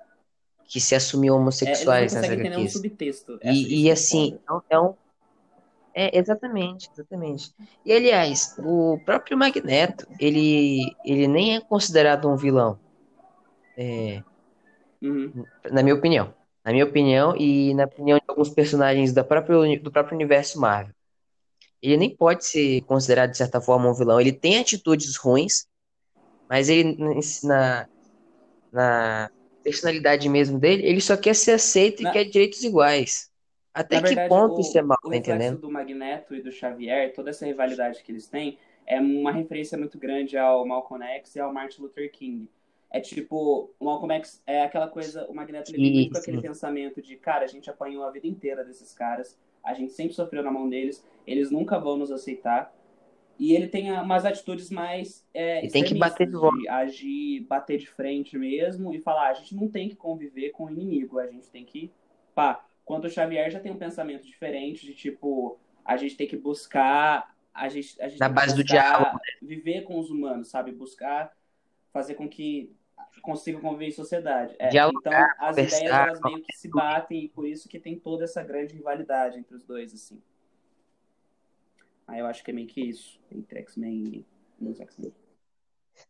[0.65, 2.57] que se assumiu homossexuais é, nas HQs.
[2.57, 3.39] Um subtexto.
[3.43, 4.95] E, e assim, é um,
[5.99, 7.51] é, exatamente, exatamente.
[7.83, 12.79] E aliás, o próprio Magneto, ele, ele nem é considerado um vilão.
[13.75, 14.21] É,
[15.01, 15.43] uhum.
[15.71, 16.36] Na minha opinião.
[16.67, 20.93] Na minha opinião e na opinião de alguns personagens da própria, do próprio universo Marvel.
[21.81, 24.19] Ele nem pode ser considerado, de certa forma, um vilão.
[24.19, 25.65] Ele tem atitudes ruins,
[26.49, 26.97] mas ele,
[27.45, 27.87] na,
[28.69, 29.31] na
[29.63, 32.09] personalidade mesmo dele, ele só quer ser aceito na...
[32.09, 33.31] e quer direitos iguais.
[33.73, 35.59] Até Na que verdade, ponto o, isso é mal, o tá entendendo?
[35.59, 39.97] do Magneto e do Xavier, toda essa rivalidade que eles têm, é uma referência muito
[39.97, 42.49] grande ao Malcolm X e ao Martin Luther King.
[42.89, 47.01] É tipo, o Malcolm X é aquela coisa, o Magneto ele muito com aquele pensamento
[47.01, 50.51] de, cara, a gente apanhou a vida inteira desses caras, a gente sempre sofreu na
[50.51, 52.73] mão deles, eles nunca vão nos aceitar.
[53.37, 56.57] E ele tem umas atitudes mais é, tem que bater de, volta.
[56.71, 60.69] agir, bater de frente mesmo e falar, a gente não tem que conviver com o
[60.71, 61.91] inimigo, a gente tem que,
[62.33, 66.37] pá, Quanto o Xavier já tem um pensamento diferente de tipo, a gente tem que
[66.37, 67.35] buscar.
[67.53, 69.15] A gente, a gente Na base do diálogo.
[69.15, 69.19] Né?
[69.41, 70.71] Viver com os humanos, sabe?
[70.71, 71.35] Buscar
[71.91, 72.73] fazer com que
[73.21, 74.55] consigam conviver em sociedade.
[74.59, 78.23] É, então, as ideias elas meio que se batem e por isso que tem toda
[78.23, 80.21] essa grande rivalidade entre os dois, assim.
[82.07, 84.25] Aí eu acho que é meio que isso, entre X-Men
[84.61, 85.13] e os X-Men.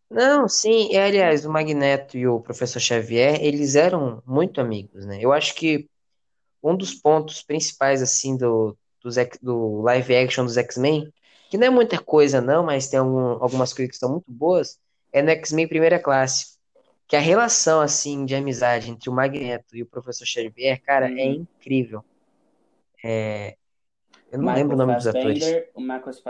[0.10, 5.18] Não, sim, e, aliás, o Magneto e o Professor Xavier, eles eram muito amigos, né?
[5.22, 5.90] Eu acho que
[6.62, 9.10] um dos pontos principais, assim, do, do,
[9.42, 11.12] do live action dos X-Men,
[11.50, 14.80] que não é muita coisa, não, mas tem algum, algumas coisas que são muito boas,
[15.12, 16.57] é no X-Men Primeira Classe.
[17.08, 21.18] Que a relação, assim, de amizade entre o Magneto e o Professor Xavier, cara, hum.
[21.18, 21.48] é uhum.
[21.60, 22.04] incrível.
[23.04, 23.56] É...
[24.30, 25.44] Eu não Michael lembro o nome dos atores.
[25.74, 25.82] O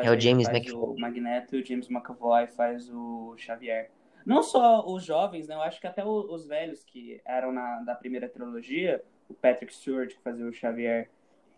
[0.01, 0.95] é o James faz McAvoy.
[0.95, 3.89] o Magneto e o James McAvoy faz o Xavier.
[4.23, 5.55] Não só os jovens, né?
[5.55, 10.13] Eu acho que até os velhos que eram na, da primeira trilogia, o Patrick Stewart
[10.13, 11.09] que fazia o Xavier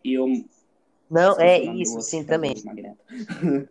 [0.04, 0.46] e o.
[1.10, 2.54] Não, é isso, sim, também.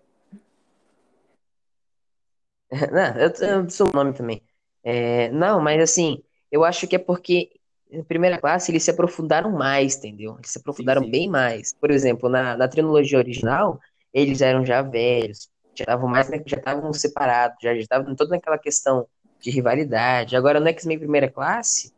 [2.92, 4.42] não, eu, eu sou o nome também.
[4.82, 7.50] É, não, mas assim, eu acho que é porque
[7.90, 10.36] em primeira classe eles se aprofundaram mais, entendeu?
[10.38, 11.12] Eles se aprofundaram sim, sim.
[11.12, 11.72] bem mais.
[11.72, 13.80] Por exemplo, na, na trilogia original,
[14.12, 18.58] eles eram já velhos, já estavam mais, né, já estavam separados, já estavam toda naquela
[18.58, 19.06] questão
[19.40, 20.36] de rivalidade.
[20.36, 21.92] Agora, no X-Men primeira classe,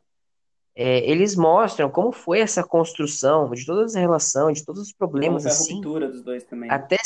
[0.74, 5.42] é, eles mostram como foi essa construção de toda essa relação, de todos os problemas
[5.42, 5.72] como assim.
[5.72, 6.70] a ruptura dos dois também.
[6.70, 6.96] Até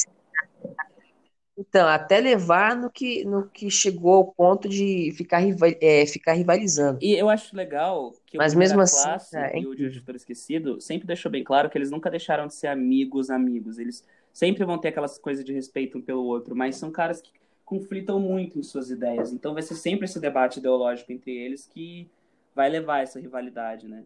[1.56, 5.40] então, até levar no que, no que chegou ao ponto de ficar,
[5.80, 6.98] é, ficar rivalizando.
[7.00, 10.16] E eu acho legal que Mas o mesmo assim, classe é, e o de Editor
[10.16, 13.78] Esquecido sempre deixou bem claro que eles nunca deixaram de ser amigos, amigos.
[13.78, 17.30] Eles sempre vão ter aquelas coisas de respeito um pelo outro, mas são caras que
[17.64, 19.32] conflitam muito em suas ideias.
[19.32, 22.10] Então vai ser sempre esse debate ideológico entre eles que
[22.52, 24.04] vai levar essa rivalidade, né?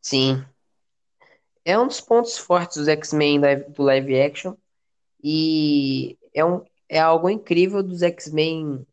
[0.00, 0.42] Sim.
[1.64, 4.54] É um dos pontos fortes dos X-Men do live action.
[5.22, 8.86] E é, um, é algo incrível dos X-Men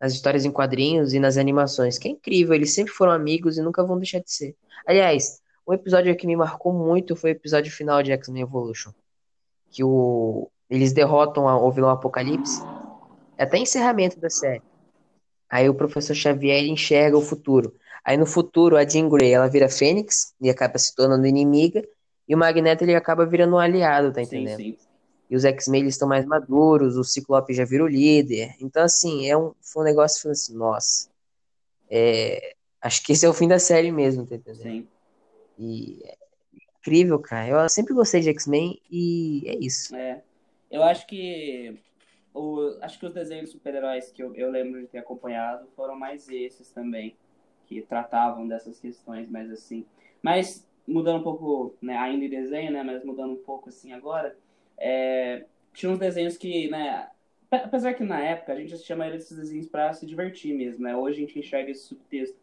[0.00, 3.62] nas histórias em quadrinhos e nas animações, que é incrível, eles sempre foram amigos e
[3.62, 4.54] nunca vão deixar de ser.
[4.86, 8.92] Aliás, um episódio que me marcou muito foi o episódio final de X-Men Evolution,
[9.70, 12.62] que o, eles derrotam o vilão Apocalipse,
[13.38, 14.62] é até encerramento da série.
[15.48, 17.74] Aí o professor Xavier enxerga o futuro.
[18.04, 21.82] Aí no futuro a Jean Grey ela vira Fênix e acaba se tornando inimiga
[22.28, 24.58] e o Magneto ele acaba virando um aliado, tá entendendo?
[24.58, 24.86] Sim, sim.
[25.28, 28.54] E os X-Men estão mais maduros, o Ciclope já vira o líder.
[28.60, 31.08] Então assim, é um foi um negócio que assim, nossa.
[31.90, 34.62] É, acho que esse é o fim da série mesmo, tá entendendo?
[34.62, 34.88] Sim.
[35.58, 36.16] E é
[36.78, 37.48] incrível, cara.
[37.48, 39.94] Eu sempre gostei de X-Men e é isso.
[39.94, 40.22] É.
[40.70, 41.78] Eu acho que
[42.34, 45.96] o, acho que os desenhos de super-heróis que eu, eu lembro de ter acompanhado foram
[45.96, 47.16] mais esses também,
[47.66, 49.84] que tratavam dessas questões mais assim.
[50.22, 54.36] Mas mudando um pouco, né, ainda em desenho, né, mas mudando um pouco assim agora,
[54.78, 57.08] é, tinha uns desenhos que, né,
[57.50, 60.82] apesar que na época a gente assistia a maioria desses desenhos para se divertir mesmo,
[60.82, 62.38] né, hoje a gente enxerga esse subtexto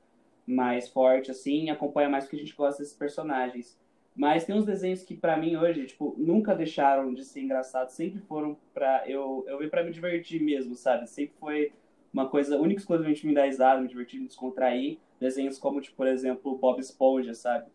[0.45, 3.79] mais forte assim, e acompanha mais porque a gente gosta desses personagens.
[4.15, 8.19] Mas tem uns desenhos que para mim hoje, tipo, nunca deixaram de ser engraçados, sempre
[8.21, 11.09] foram para eu eu vi para me divertir mesmo, sabe?
[11.09, 11.71] Sempre foi
[12.13, 14.99] uma coisa única exclusivamente me dar risada, me divertir, me descontrair.
[15.19, 17.71] Desenhos como, tipo, por exemplo, Bob Esponja, sabe?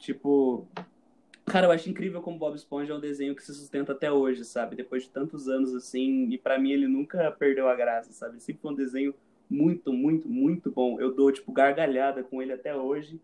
[0.00, 0.66] Tipo,
[1.44, 4.44] cara, eu acho incrível como Bob Esponja é um desenho que se sustenta até hoje,
[4.44, 4.74] sabe?
[4.74, 8.40] Depois de tantos anos assim, e para mim ele nunca perdeu a graça, sabe?
[8.40, 9.14] Sempre foi um desenho
[9.48, 10.98] muito, muito, muito bom.
[10.98, 13.20] Eu dou tipo gargalhada com ele até hoje.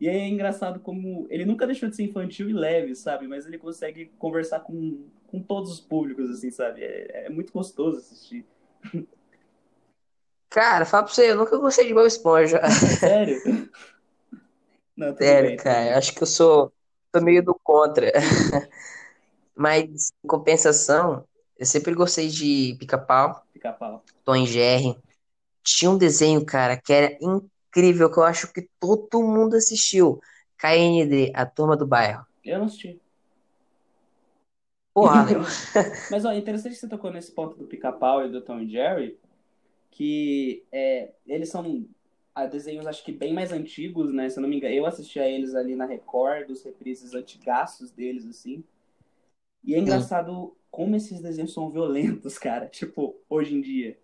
[0.00, 3.26] E aí é engraçado como ele nunca deixou de ser infantil e leve, sabe?
[3.26, 6.82] Mas ele consegue conversar com, com todos os públicos, assim, sabe?
[6.82, 8.46] É, é muito gostoso assistir.
[10.48, 12.60] Cara, fala pra você, eu nunca gostei de Bob Esponja.
[13.00, 13.40] Sério?
[14.96, 16.72] Não, Sério, bem, cara, acho que eu sou,
[17.14, 18.12] sou meio do contra.
[19.56, 21.26] Mas, em compensação,
[21.58, 24.04] eu sempre gostei de Pica-Pau, Pica-Pau.
[24.24, 24.96] Tom e Jerry.
[25.62, 30.20] Tinha um desenho, cara, que era incrível, que eu acho que todo mundo assistiu.
[30.58, 32.26] KND, a turma do bairro.
[32.44, 33.00] Eu não assisti.
[34.92, 35.40] Porra, meu.
[36.10, 39.18] Mas, ó, interessante que você tocou nesse ponto do Pica-Pau e do Tom e Jerry,
[39.90, 41.86] que é, eles são
[42.34, 44.28] a desenhos, acho que bem mais antigos, né?
[44.28, 47.90] Se eu não me engano, eu assisti a eles ali na Record, dos reprises antigaços
[47.92, 48.64] deles, assim.
[49.62, 52.66] E é engraçado como esses desenhos são violentos, cara.
[52.66, 53.96] Tipo, hoje em dia.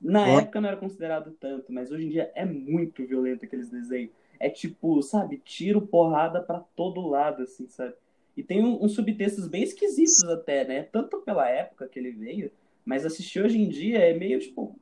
[0.00, 4.10] Na época não era considerado tanto, mas hoje em dia é muito violento aqueles desenhos.
[4.38, 7.94] É tipo, sabe, tiro, porrada para todo lado, assim, sabe?
[8.36, 10.82] E tem uns um, subtextos bem esquisitos até, né?
[10.82, 12.50] Tanto pela época que ele veio,
[12.84, 14.78] mas assistir hoje em dia é meio, tipo,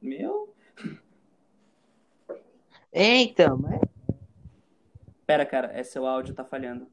[0.00, 0.52] meu,
[2.96, 3.80] é, então, mas...
[5.26, 6.86] Pera, cara, é seu áudio tá falhando.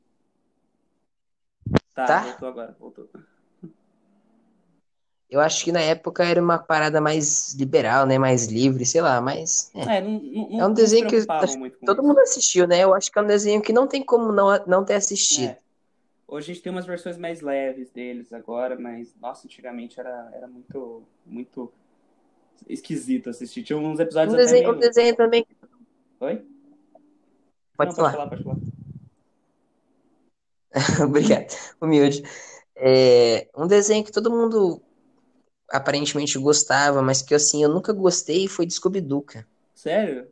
[1.94, 2.20] Tá, Tá?
[2.22, 3.10] voltou agora, voltou.
[5.30, 8.20] Eu acho que na época era uma parada mais liberal, né?
[8.20, 9.72] Mais livre, sei lá, mas.
[9.74, 12.04] É, É, não, não, É um desenho se que todo isso.
[12.04, 12.84] mundo assistiu, né?
[12.84, 15.50] Eu acho que é um desenho que não tem como não, não ter assistido.
[15.50, 15.60] É.
[16.28, 20.48] Hoje a gente tem umas versões mais leves deles agora, mas, nossa, antigamente era, era
[20.48, 21.72] muito, muito
[22.68, 23.64] esquisito assistir.
[23.64, 24.82] Tinha uns episódios Um desenho, um meio...
[24.82, 25.46] desenho também.
[26.24, 26.36] Oi?
[27.78, 28.12] Pode Não, falar.
[28.12, 28.58] pode falar, pode falar.
[31.06, 31.48] Obrigado.
[31.82, 32.24] Humilde.
[32.76, 34.82] É, um desenho que todo mundo
[35.70, 39.48] aparentemente gostava, mas que assim, eu nunca gostei foi de Scooby-Doo, cara.
[39.76, 40.32] Sério?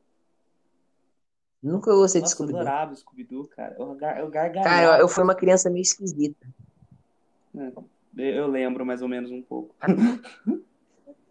[1.61, 2.61] Nunca gostei de Nossa, eu Scooby-Doo.
[2.61, 3.75] adorava Scooby-Doo, cara.
[3.77, 4.69] Eu, gar- eu gargalhava.
[4.69, 6.47] Cara, eu, eu fui uma criança meio esquisita.
[8.17, 9.75] É, Eu lembro mais ou menos um pouco.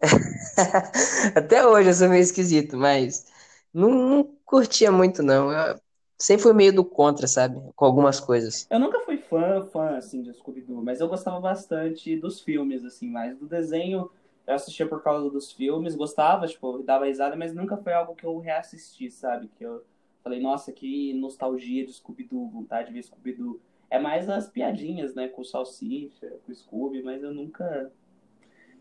[1.34, 3.26] Até hoje eu sou meio esquisito, mas
[3.72, 5.52] não, não curtia muito, não.
[5.52, 5.80] Eu
[6.18, 7.60] sempre fui meio do contra, sabe?
[7.76, 8.66] Com algumas coisas.
[8.68, 13.08] Eu nunca fui fã, fã, assim, de Scooby-Doo, mas eu gostava bastante dos filmes, assim,
[13.08, 14.10] mais do desenho.
[14.44, 18.26] Eu assistia por causa dos filmes, gostava, tipo, dava risada, mas nunca foi algo que
[18.26, 19.48] eu reassisti, sabe?
[19.56, 19.84] Que eu
[20.24, 23.60] falei, nossa, que nostalgia de Scooby-Doo, vontade de ver Scooby-Doo.
[23.88, 27.92] É mais as piadinhas, né, com o Salsicha, com o Scooby, mas eu nunca,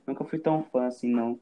[0.07, 1.39] nunca fui tão fã, assim, não.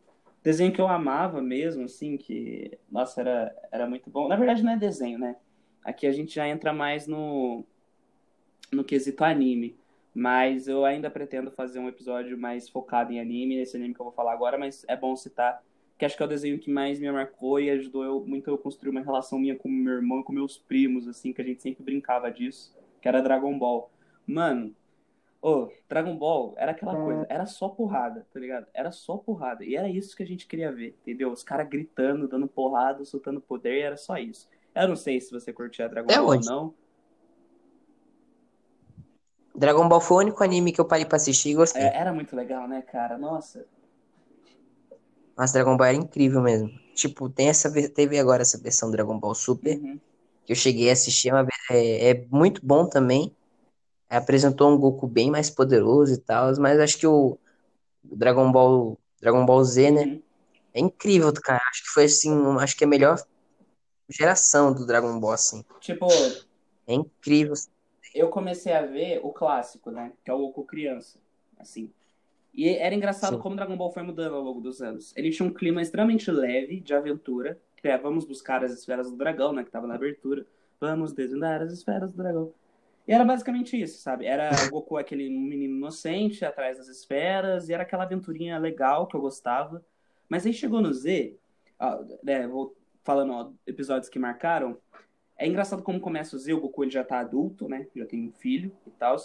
[0.47, 4.29] Desenho que eu amava mesmo, assim, que, nossa, era, era muito bom.
[4.29, 5.35] Na verdade, não é desenho, né?
[5.83, 7.65] Aqui a gente já entra mais no,
[8.71, 9.75] no quesito anime.
[10.15, 14.05] Mas eu ainda pretendo fazer um episódio mais focado em anime, nesse anime que eu
[14.05, 15.61] vou falar agora, mas é bom citar
[15.97, 18.57] que acho que é o desenho que mais me marcou e ajudou eu, muito eu
[18.57, 21.61] construir uma relação minha com meu irmão e com meus primos, assim, que a gente
[21.61, 23.91] sempre brincava disso, que era Dragon Ball.
[24.25, 24.73] Mano,
[25.47, 28.67] ô, Dragon Ball era aquela coisa, era só porrada, tá ligado?
[28.73, 29.63] Era só porrada.
[29.65, 31.31] E era isso que a gente queria ver, entendeu?
[31.31, 34.49] Os caras gritando, dando porrada, soltando poder, e era só isso.
[34.75, 36.45] Eu não sei se você curtia Dragon Até Ball ou hoje.
[36.45, 36.73] não.
[39.53, 41.89] Dragon Ball foi o único anime que eu parei pra assistir e gostei.
[41.89, 43.17] É, era muito legal, né, cara?
[43.17, 43.65] Nossa.
[45.35, 46.69] Mas Dragon Ball era incrível mesmo.
[46.95, 49.99] Tipo, tem essa, ve- teve agora essa versão Dragon Ball Super, Uhum.
[50.45, 51.31] que eu cheguei a assistir,
[51.71, 53.35] é, é, é muito bom também.
[54.09, 57.37] Apresentou um Goku bem mais poderoso e tal, mas acho que o
[58.03, 60.03] Dragon Ball, Dragon Ball Z, né?
[60.03, 60.21] Uhum.
[60.73, 61.61] É incrível, cara.
[61.71, 63.17] Acho que foi assim, acho que é a melhor
[64.09, 65.63] geração do Dragon Ball, assim.
[65.81, 66.07] Tipo,
[66.87, 67.53] É incrível.
[68.13, 70.13] eu comecei a ver o clássico, né?
[70.23, 71.19] Que é o Goku criança,
[71.59, 71.91] assim.
[72.53, 73.41] E era engraçado Sim.
[73.41, 75.13] como Dragon Ball foi mudando ao longo dos anos.
[75.15, 79.17] Ele tinha um clima extremamente leve, de aventura, que é vamos buscar as esferas do
[79.17, 79.63] dragão, né?
[79.63, 80.45] Que tava na abertura.
[80.79, 82.51] Vamos desvendar as esferas do dragão.
[83.07, 84.25] E era basicamente isso, sabe?
[84.25, 89.15] Era o Goku aquele menino inocente atrás das esferas, e era aquela aventurinha legal que
[89.15, 89.83] eu gostava.
[90.27, 91.37] Mas aí chegou no Z,
[91.79, 94.77] ó, né, vou falando ó, episódios que marcaram,
[95.37, 97.87] é engraçado como começa o Z, o Goku ele já tá adulto, né?
[97.95, 99.15] Já tem um filho e tal.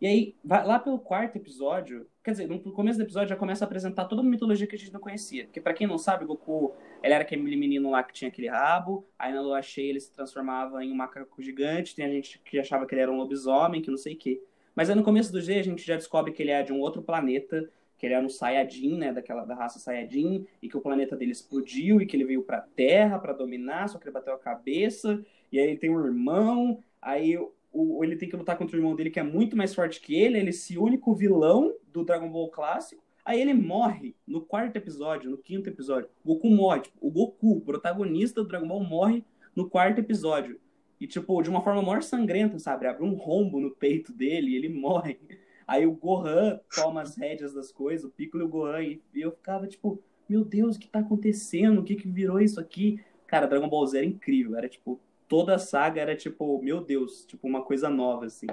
[0.00, 3.66] E aí, lá pelo quarto episódio, quer dizer, no começo do episódio já começa a
[3.66, 5.44] apresentar toda uma mitologia que a gente não conhecia.
[5.44, 8.48] Porque pra quem não sabe, o Goku, ele era aquele menino lá que tinha aquele
[8.48, 12.38] rabo, aí na lua cheia ele se transformava em um macaco gigante, tem a gente
[12.40, 14.42] que achava que ele era um lobisomem, que não sei o quê.
[14.74, 16.80] Mas aí no começo do G a gente já descobre que ele é de um
[16.80, 17.66] outro planeta,
[17.96, 21.32] que ele era um Saiyajin, né, daquela da raça Saiyajin, e que o planeta dele
[21.32, 25.24] explodiu e que ele veio pra Terra pra dominar, só que ele bateu a cabeça,
[25.50, 27.38] e aí ele tem um irmão, aí
[27.72, 30.14] o, ele tem que lutar contra o irmão dele que é muito mais forte que
[30.14, 34.40] ele, ele se une com o vilão do Dragon Ball clássico, aí ele morre no
[34.40, 36.08] quarto episódio, no quinto episódio.
[36.24, 40.58] O Goku morre, tipo, o Goku, protagonista do Dragon Ball, morre no quarto episódio.
[41.00, 42.86] e, tipo, de uma forma maior sangrenta, sabe?
[42.86, 45.18] Abre um rombo no peito dele e ele morre.
[45.66, 49.30] Aí o Gohan toma as rédeas das coisas, o Piccolo e o Gohan, e eu
[49.32, 51.80] ficava tipo, meu Deus, o que tá acontecendo?
[51.80, 53.00] O que que virou isso aqui?
[53.26, 57.24] Cara, Dragon Ball Z era incrível, era tipo, toda a saga era tipo, meu Deus,
[57.26, 58.46] tipo uma coisa nova, assim.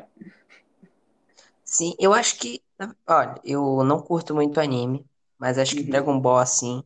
[1.64, 2.64] Sim, eu acho que,
[3.08, 5.06] olha, eu não curto muito anime,
[5.38, 5.90] mas acho que Uhum.
[5.90, 6.84] Dragon Ball, assim,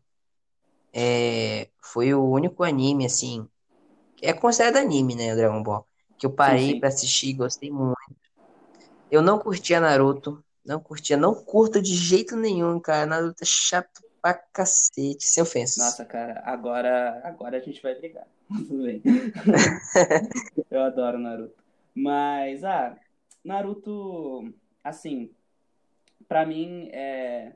[0.93, 3.47] é, foi o único anime, assim,
[4.21, 5.87] é considerado anime, né, o Dragon Ball,
[6.17, 7.97] que eu parei pra assistir gostei muito.
[9.11, 13.05] Eu não curtia Naruto, não curtia, não curto de jeito nenhum, cara.
[13.05, 15.77] Naruto é chato pra cacete, sem ofensas.
[15.77, 18.27] Nossa, cara, agora, agora a gente vai brigar.
[18.49, 19.01] Tudo bem.
[20.69, 21.55] Eu adoro Naruto.
[21.93, 22.97] Mas, ah,
[23.43, 25.29] Naruto, assim,
[26.27, 27.53] pra mim, é...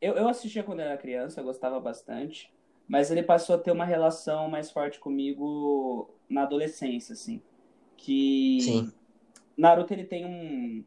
[0.00, 2.52] eu, eu assistia quando eu era criança, eu gostava bastante,
[2.88, 7.40] mas ele passou a ter uma relação mais forte comigo na adolescência, assim.
[7.96, 8.92] Que Sim,
[9.56, 10.84] Naruto, ele tem um...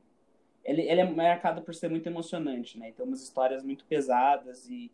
[0.63, 2.91] Ele, ele é marcado por ser muito emocionante, né?
[2.91, 4.91] Tem umas histórias muito pesadas e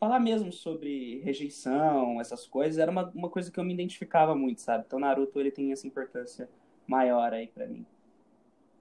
[0.00, 4.60] falar mesmo sobre rejeição, essas coisas, era uma, uma coisa que eu me identificava muito,
[4.62, 4.84] sabe?
[4.86, 6.48] Então Naruto ele tem essa importância
[6.88, 7.86] maior aí pra mim.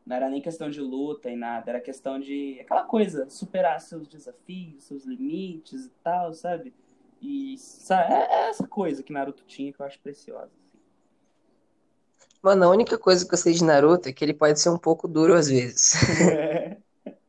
[0.05, 4.07] Não era nem questão de luta e nada, era questão de aquela coisa, superar seus
[4.07, 6.73] desafios, seus limites e tal, sabe?
[7.21, 10.51] E sa- é é essa coisa que Naruto tinha que eu acho preciosa.
[12.43, 14.77] Mano, a única coisa que eu sei de Naruto é que ele pode ser um
[14.77, 15.95] pouco duro às vezes.
[15.95, 16.39] assim.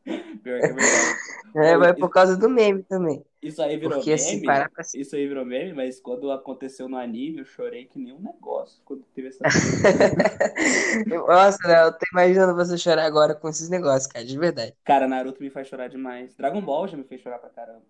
[0.43, 1.10] Pior que é verdade.
[1.55, 3.23] É, mas por causa do meme também.
[3.41, 4.83] Isso aí virou Porque assim, meme, parar pra...
[4.93, 8.81] isso aí virou meme, mas quando aconteceu no anime, eu chorei que nem um negócio
[8.85, 9.43] quando teve essa
[11.07, 14.73] Nossa, Léo, eu tô imaginando você chorar agora com esses negócios, cara, de verdade.
[14.83, 16.35] Cara, Naruto me faz chorar demais.
[16.35, 17.81] Dragon Ball já me fez chorar pra caramba.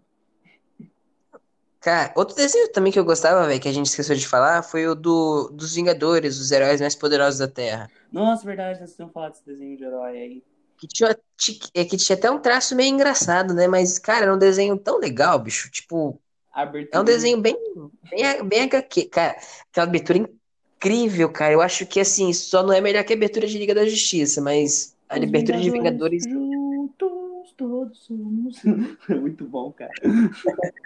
[1.82, 4.88] Cara, outro desenho também que eu gostava, velho, que a gente esqueceu de falar, foi
[4.88, 7.90] o do, dos Vingadores, os heróis mais poderosos da Terra.
[8.12, 10.44] Nossa, verdade, vocês tinham falado desse desenho de herói aí.
[10.82, 13.68] Que tinha, ti- é, que tinha até um traço meio engraçado, né?
[13.68, 15.70] Mas, cara, era um desenho tão legal, bicho.
[15.70, 16.20] Tipo,
[16.52, 17.04] A é um abertura.
[17.04, 17.56] desenho bem,
[18.10, 19.38] bem, bem HQ, cara.
[19.70, 20.18] Aquela abertura
[20.78, 21.54] incrível, cara.
[21.54, 24.42] Eu acho que, assim, só não é melhor que a abertura de Liga da Justiça,
[24.42, 28.58] mas a Os abertura de Vingadores juntos, todos somos.
[29.08, 29.92] Muito bom, cara.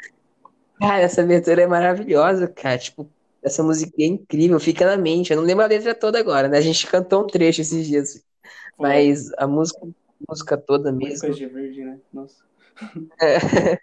[0.78, 2.78] Cara, essa abertura é maravilhosa, cara.
[2.78, 3.10] Tipo,
[3.42, 5.32] essa música é incrível, fica na mente.
[5.32, 6.58] Eu não lembro a letra toda agora, né?
[6.58, 8.22] A gente cantou um trecho esses dias.
[8.78, 8.88] Foi.
[8.90, 11.20] Mas a música, a música toda mesmo.
[11.20, 12.00] coisa de virgem, né?
[12.14, 12.44] Nossa.
[13.22, 13.80] É.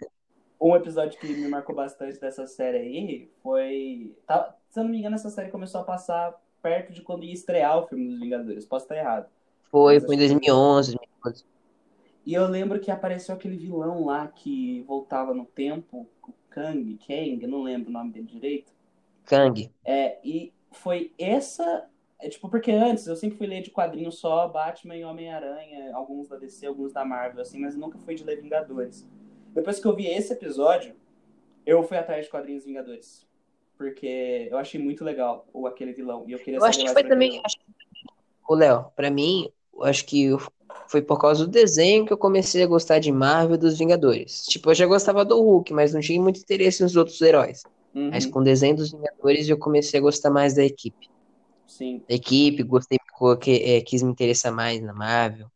[0.61, 4.15] Um episódio que me marcou bastante dessa série aí foi.
[4.27, 7.33] tá- se eu não me engano, essa série começou a passar perto de quando ia
[7.33, 8.65] estrear o filme dos Vingadores.
[8.65, 9.27] Posso estar errado.
[9.71, 11.45] Foi, foi em acho que- 2011, 2012.
[12.25, 17.45] E eu lembro que apareceu aquele vilão lá que voltava no tempo, o Kang, Kang,
[17.49, 18.73] não lembro o nome dele direito.
[19.25, 19.69] Kang.
[19.85, 21.87] É, e foi essa.
[22.23, 26.29] É, tipo, porque antes eu sempre fui ler de quadrinhos só Batman e Homem-Aranha, alguns
[26.29, 29.05] da DC, alguns da Marvel, assim, mas nunca fui de ler Vingadores.
[29.53, 30.95] Depois que eu vi esse episódio,
[31.66, 33.27] eu fui atrás de quadrinhos Vingadores.
[33.77, 36.25] Porque eu achei muito legal o aquele vilão.
[36.29, 37.41] E eu queria Eu acho que foi também.
[37.45, 37.57] acho
[38.49, 40.31] Ô, Léo, pra mim, eu acho que
[40.87, 44.45] foi por causa do desenho que eu comecei a gostar de Marvel e dos Vingadores.
[44.45, 47.64] Tipo, eu já gostava do Hulk, mas não tinha muito interesse nos outros heróis.
[47.93, 51.11] Uhum, Mas com o desenho dos Vingadores eu comecei a gostar mais da equipe.
[51.67, 52.03] Sim.
[52.09, 52.99] Da equipe, gostei,
[53.41, 55.51] que, é, quis me interessar mais na Marvel.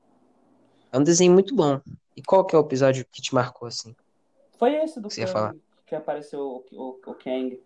[0.93, 1.81] É um desenho muito bom.
[2.17, 3.95] E qual que é o episódio que te marcou, assim?
[4.59, 5.55] Foi esse do Kang falar?
[5.87, 7.61] que apareceu o, o, o Kang.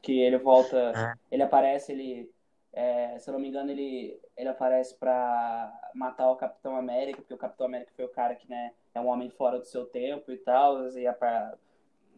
[0.00, 0.92] Que ele volta.
[0.94, 1.14] Ah.
[1.30, 2.30] Ele aparece, ele.
[2.72, 7.34] é, se eu não me engano, ele, ele aparece pra matar o Capitão América, porque
[7.34, 10.30] o Capitão América foi o cara que, né, é um homem fora do seu tempo
[10.30, 10.88] e tal.
[10.90, 11.04] E.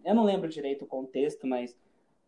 [0.04, 1.74] Eu não lembro direito o contexto, mas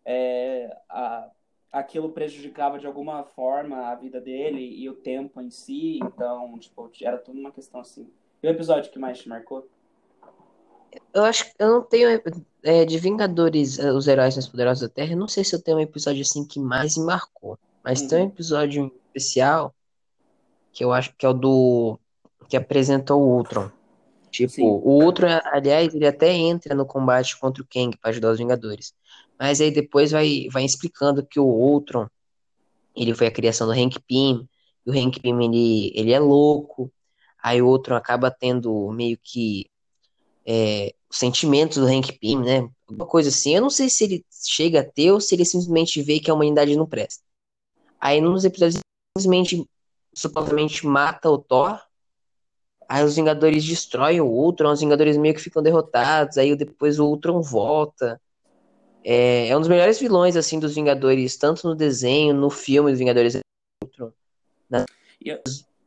[0.05, 1.31] é, a,
[1.73, 5.99] aquilo prejudicava de alguma forma a vida dele e o tempo em si.
[5.99, 8.09] Então, tipo, era tudo uma questão assim.
[8.43, 9.68] E o episódio que mais te marcou?
[11.14, 12.21] Eu acho que eu não tenho
[12.62, 15.12] é, de Vingadores, é, os heróis mais poderosos da Terra.
[15.12, 17.59] Eu não sei se eu tenho um episódio assim que mais me marcou.
[17.83, 18.29] Mas tem um Uhum.
[18.29, 19.75] episódio especial
[20.73, 21.99] que eu acho que é o do
[22.49, 23.71] que apresenta o Ultron.
[24.31, 24.62] Tipo, Sim.
[24.62, 28.95] o Ultron, aliás, ele até entra no combate contra o Kang para ajudar os Vingadores.
[29.39, 32.07] Mas aí depois vai, vai explicando que o Ultron,
[32.95, 34.49] ele foi a criação do Hank Pym,
[34.87, 36.93] e o Hank Pym, ele, ele é louco.
[37.43, 39.66] Aí o Ultron acaba tendo meio que
[40.47, 42.68] é, os sentimentos do Hank Pym, né?
[42.89, 43.55] Uma coisa assim.
[43.55, 46.35] Eu não sei se ele chega a ter ou se ele simplesmente vê que a
[46.35, 47.22] humanidade não presta.
[48.01, 48.83] Aí nos episódios ele
[49.18, 49.68] simplesmente
[50.14, 51.81] supostamente mata o Thor.
[52.93, 56.36] Aí os Vingadores destroem o Ultron, os Vingadores meio que ficam derrotados.
[56.36, 58.20] Aí depois o Ultron volta.
[59.05, 62.99] É, é um dos melhores vilões, assim, dos Vingadores, tanto no desenho, no filme dos
[62.99, 63.38] Vingadores.
[64.68, 64.84] Na-
[65.24, 65.41] E eu,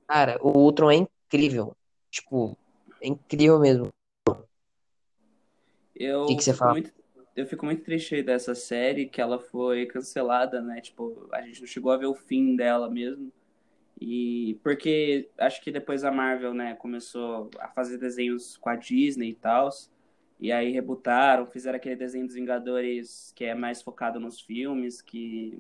[0.07, 1.75] Cara, o Ultron é incrível.
[2.09, 2.57] Tipo,
[3.01, 3.89] é incrível mesmo.
[4.25, 4.33] O
[5.91, 6.71] que eu que você fico fala?
[6.71, 6.93] muito,
[7.35, 10.79] eu fico muito triste dessa série, que ela foi cancelada, né?
[10.79, 13.29] Tipo, a gente não chegou a ver o fim dela mesmo.
[14.05, 19.29] E porque acho que depois a Marvel, né, começou a fazer desenhos com a Disney
[19.29, 19.69] e tal.
[20.41, 25.57] E aí rebutaram, fizeram aquele desenho dos Vingadores que é mais focado nos filmes, que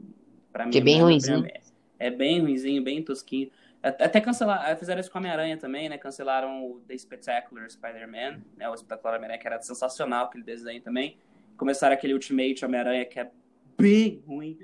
[0.51, 1.39] pra Que é mim, bem ruinzinho.
[1.39, 1.57] opinião,
[1.99, 3.49] é é bem ruinzinho, bem tosquinho.
[3.81, 5.97] Até até cancelar, fizeram isso com a Homem-Aranha também, né?
[5.97, 8.69] Cancelaram o The Spectacular Spider-Man, né?
[8.69, 11.17] O Espetacular Homem-Aranha, que era sensacional aquele desenho também.
[11.55, 13.31] Começaram aquele Ultimate Homem-Aranha, que é
[13.77, 14.59] bem ruim.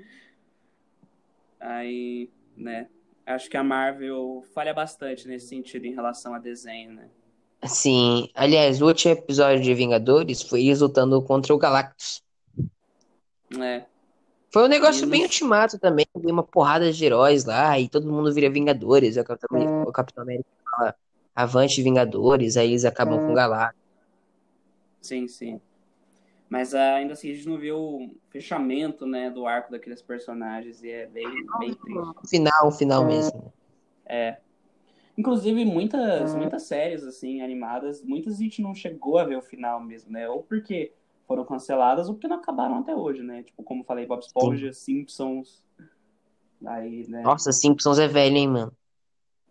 [1.58, 2.88] Aí, né?
[3.30, 7.08] Acho que a Marvel falha bastante nesse sentido em relação a desenho, né?
[7.62, 12.22] Assim, aliás, o último episódio de Vingadores foi eles lutando contra o Galactus.
[13.60, 13.84] É.
[14.52, 16.06] Foi um E negócio no, bem ultimato também.
[16.16, 19.16] Veio uma porrada de heróis lá e todo mundo vira Vingadores.
[19.16, 20.94] O Capitão, o Capitão América fala
[21.34, 23.80] Avante Vingadores, aí eles acabam com o Galactus.
[25.00, 25.60] sim, sim.
[26.50, 30.82] Mas ah, ainda assim, a gente não viu o fechamento, né, do arco daqueles personagens
[30.82, 31.28] e é bem,
[31.60, 32.28] bem triste.
[32.28, 33.52] Final, o final mesmo.
[34.04, 34.38] É.
[35.16, 39.80] Inclusive, muitas, muitas séries, assim, animadas, muitas a gente não chegou a ver o final
[39.80, 40.28] mesmo, né?
[40.28, 40.92] Ou porque
[41.24, 43.44] foram canceladas ou porque não acabaram até hoje, né?
[43.44, 44.26] Tipo, como eu falei, Bob Sim.
[44.26, 45.64] Esponja, Simpsons,
[46.66, 47.22] aí, né?
[47.22, 48.72] Nossa, Simpsons é velho, hein, mano?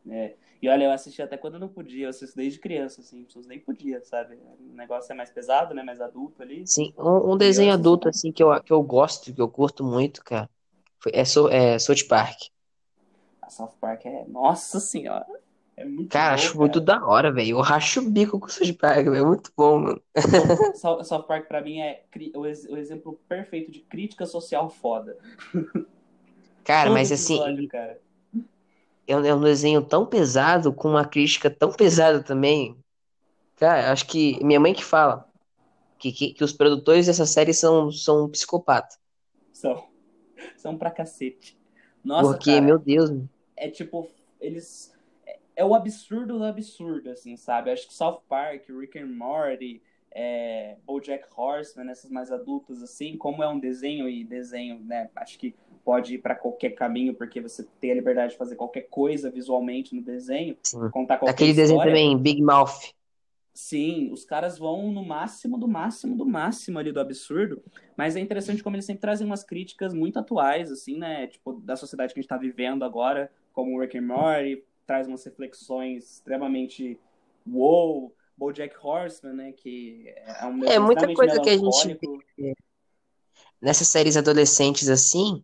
[0.10, 0.36] É.
[0.62, 3.60] E olha, eu assisti até quando eu não podia, eu assisto desde criança, Simpsons, nem
[3.60, 4.36] podia, sabe?
[4.60, 5.84] O negócio é mais pesado, né?
[5.84, 6.66] Mais adulto ali.
[6.66, 10.24] Sim, um, um desenho adulto, assim, que eu, que eu gosto, que eu curto muito,
[10.24, 10.50] cara,
[11.14, 12.38] é, So- é South Park.
[13.42, 14.26] a South Park, é.
[14.28, 15.26] Nossa senhora!
[15.76, 16.82] É muito Cara, bom, acho muito cara.
[16.82, 17.52] da hora, velho.
[17.58, 19.16] Eu racho o bico com o South Park, velho.
[19.16, 20.02] É muito bom, mano.
[20.74, 22.04] South South Park pra mim é
[22.36, 25.18] o, o exemplo perfeito de crítica social foda.
[26.64, 28.00] Cara, Todo mas assim, episódio, ele cara.
[29.12, 32.78] É um, é um desenho tão pesado, com uma crítica tão pesada também.
[33.56, 35.30] Cara, acho que minha mãe que fala
[36.00, 38.96] que, que, que os produtores dessa série são, são um psicopata.
[39.52, 39.88] São,
[40.56, 41.60] são pra cacete.
[42.04, 43.30] Nossa, Porque, meu cara, Deus, mano.
[43.58, 44.94] é tipo, eles.
[45.28, 47.70] É, é o absurdo do absurdo, assim, sabe?
[47.72, 49.82] Acho que South Park, Rick and Morty,
[50.12, 55.10] é, BoJack Horseman, essas mais adultas, assim, como é um desenho e desenho, né?
[55.16, 58.84] Acho que pode ir pra qualquer caminho, porque você tem a liberdade de fazer qualquer
[58.90, 60.90] coisa visualmente no desenho, Sim.
[60.92, 61.92] contar qualquer Aquele desenho história.
[61.92, 62.94] também, Big Mouth.
[63.54, 67.62] Sim, os caras vão no máximo do máximo do máximo ali do absurdo,
[67.98, 71.28] mas é interessante como eles sempre trazem umas críticas muito atuais, assim, né?
[71.28, 75.08] Tipo, da sociedade que a gente tá vivendo agora, como o Rick and Morty, traz
[75.08, 76.98] umas reflexões extremamente
[77.46, 79.52] wow, BoJack Horseman, né?
[79.52, 82.00] Que é um É, muita coisa que a gente
[82.38, 82.56] vê
[83.62, 85.44] nessas séries adolescentes assim,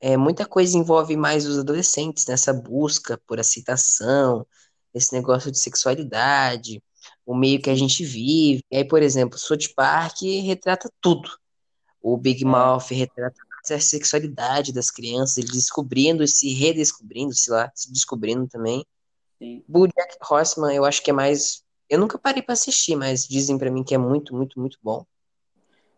[0.00, 4.46] é, muita coisa envolve mais os adolescentes nessa busca por aceitação,
[4.92, 6.82] esse negócio de sexualidade,
[7.24, 8.62] o meio que a gente vive.
[8.70, 11.30] E aí, por exemplo, South Park retrata tudo.
[12.02, 13.36] O Big é, Mouth retrata
[13.70, 18.84] a sexualidade das crianças, eles descobrindo e se redescobrindo, sei lá, se descobrindo também.
[19.38, 19.64] sim.
[19.66, 21.63] BoJack Horseman, eu acho que é mais.
[21.88, 25.04] Eu nunca parei pra assistir, mas dizem pra mim que é muito, muito, muito bom.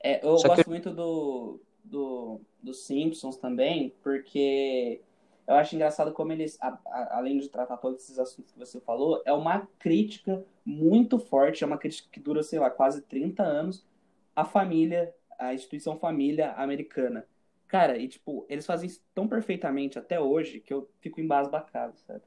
[0.03, 5.01] É, eu Só que gosto muito do, do, dos Simpsons também, porque
[5.47, 8.80] eu acho engraçado como eles, a- a- além de tratar todos esses assuntos que você
[8.80, 13.43] falou, é uma crítica muito forte, é uma crítica que dura, sei lá, quase 30
[13.43, 13.87] anos,
[14.34, 17.26] à família, à instituição família americana.
[17.68, 22.22] Cara, e tipo, eles fazem isso tão perfeitamente até hoje que eu fico embasbacado, sabe?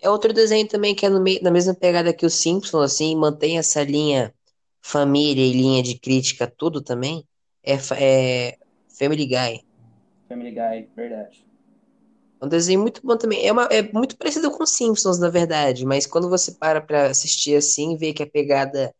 [0.00, 3.16] É outro desenho também que é no meio, na mesma pegada que o Simpsons, assim,
[3.16, 4.34] mantém essa linha
[4.80, 7.26] família e linha de crítica, tudo também.
[7.62, 8.58] É, é
[8.98, 9.64] Family Guy.
[10.28, 11.44] Family Guy, verdade.
[12.40, 13.46] É um desenho muito bom também.
[13.46, 17.56] É, uma, é muito parecido com Simpsons, na verdade, mas quando você para pra assistir
[17.56, 18.94] assim, vê que a pegada,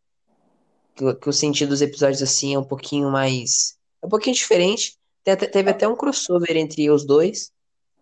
[0.95, 3.77] que, o- que o sentido dos episódios assim é um pouquinho mais.
[4.01, 4.97] É um pouquinho diferente.
[5.23, 7.51] Teve até um crossover entre os dois,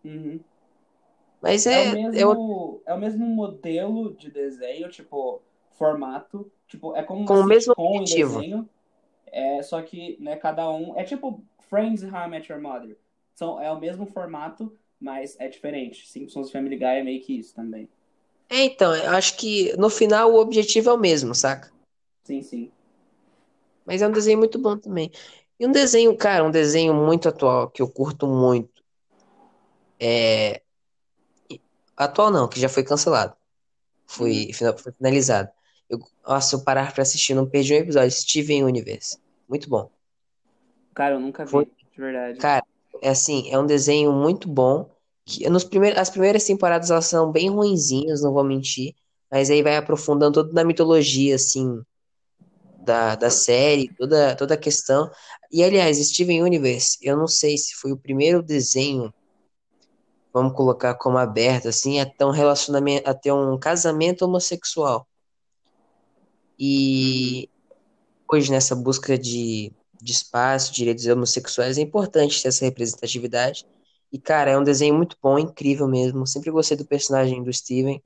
[0.04, 0.40] uhum.
[1.42, 6.52] Mas É o é, é outro- mesmo, é o mesmo modelo de desenho, tipo, formato,
[6.68, 8.44] tipo, é como com o mesmo objetivo.
[8.44, 8.68] desenho,
[9.28, 12.98] é só que, né, cada um, é tipo Friends e How I Met Your Mother.
[13.36, 16.08] São, é o mesmo formato, mas é diferente.
[16.08, 17.90] Simpsons Family Guy é meio que isso também.
[18.50, 21.72] É, então, eu acho que no final o objetivo é o mesmo, saca?
[22.24, 22.72] Sim, sim.
[23.86, 25.12] Mas é um desenho muito bom também.
[25.60, 28.84] E um desenho, cara, um desenho muito atual que eu curto muito.
[30.00, 30.62] É.
[31.98, 33.36] Atual não, que já foi cancelado.
[34.06, 34.74] Foi, Uhum.
[34.78, 35.50] foi finalizado.
[35.90, 38.12] Eu, nossa, eu parar pra assistir, não perdi um episódio.
[38.12, 39.18] Steven Universe.
[39.50, 39.90] Muito bom.
[40.94, 42.40] Cara, eu nunca vi, Foi, de verdade.
[42.40, 42.66] cara,
[43.02, 44.90] é assim, é um desenho muito bom.
[45.26, 48.96] Que nos primeiros, as primeiras temporadas elas são bem ruinzinhas, não vou mentir.
[49.30, 51.82] Mas aí vai aprofundando toda na mitologia, assim,
[52.84, 55.12] da, da série, toda, toda a questão.
[55.52, 59.14] E aliás, Steven Universe, eu não sei se foi o primeiro desenho,
[60.38, 65.08] vamos colocar como aberto, assim, a ter um relacionamento, a ter um casamento homossexual.
[66.60, 67.50] E
[68.32, 69.72] hoje, nessa busca de,
[70.02, 73.66] de espaço, direitos homossexuais, é importante ter essa representatividade.
[74.12, 76.26] E, cara, é um desenho muito bom, incrível mesmo.
[76.26, 78.02] Sempre gostei do personagem do Steven.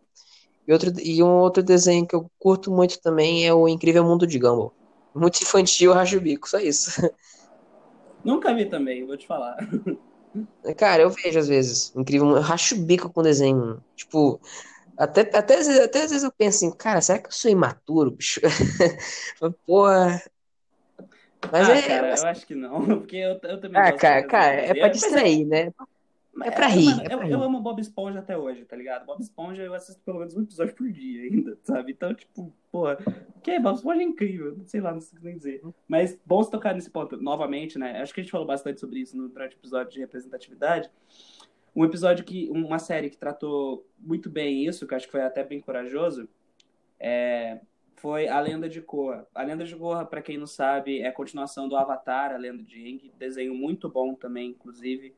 [0.67, 4.25] E, outro, e um outro desenho que eu curto muito também é o Incrível Mundo
[4.25, 4.73] de Gumball.
[5.13, 7.01] Muito infantil, racho o bico, só isso.
[8.23, 9.57] Nunca vi também, vou te falar.
[10.77, 11.93] Cara, eu vejo às vezes.
[11.95, 13.83] Incrível, eu racho o bico com desenho.
[13.95, 14.39] Tipo,
[14.97, 17.51] até, até, às vezes- até às vezes eu penso assim, cara, será que eu sou
[17.51, 18.39] imaturo, bicho?
[19.65, 20.21] Porra.
[21.51, 21.81] Mas Ah, é.
[21.87, 24.87] cara, mas- eu acho que não, porque eu, eu também Ah, cara, cara, é pra
[24.89, 25.59] Mas distrair, né?
[25.61, 25.87] É pra
[26.43, 27.45] é- rir, mano, é eu, pra eu rir.
[27.45, 29.05] amo Bob Esponja até hoje, tá ligado?
[29.05, 31.91] Bob Esponja eu assisto pelo menos um episódio por dia ainda, sabe?
[31.91, 32.97] Então, tipo, porra,
[33.43, 35.61] que Bob Esponja é incrível, sei lá, não sei nem dizer.
[35.87, 38.01] Mas bom se tocar nesse ponto novamente, né?
[38.01, 40.89] Acho que a gente falou bastante sobre isso no durante o episódio de representatividade.
[41.75, 45.21] Um episódio que, uma série que tratou muito bem isso, que eu acho que foi
[45.21, 46.27] até bem corajoso,
[46.99, 47.59] é,
[47.95, 49.27] foi A Lenda de Korra.
[49.33, 52.63] A Lenda de Korra, para quem não sabe, é a continuação do Avatar, A Lenda
[52.63, 55.13] de Aang, desenho muito bom também, inclusive,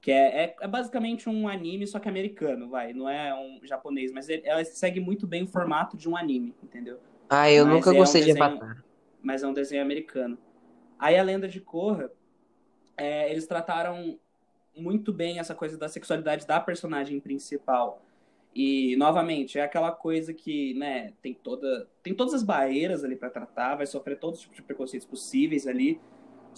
[0.00, 4.12] que é, é, é basicamente um anime, só que americano, vai, não é um japonês,
[4.12, 6.98] mas ele, ela segue muito bem o formato de um anime, entendeu?
[7.28, 8.84] Ah, eu Mas nunca é um gostei de desenho, Avatar.
[9.22, 10.38] mas é um desenho americano.
[10.98, 12.10] Aí A Lenda de Korra,
[12.96, 14.18] é, eles trataram
[14.76, 18.02] muito bem essa coisa da sexualidade da personagem principal.
[18.54, 23.30] E, novamente, é aquela coisa que, né, tem toda tem todas as barreiras ali para
[23.30, 26.00] tratar, vai sofrer todos os tipos de preconceitos possíveis ali.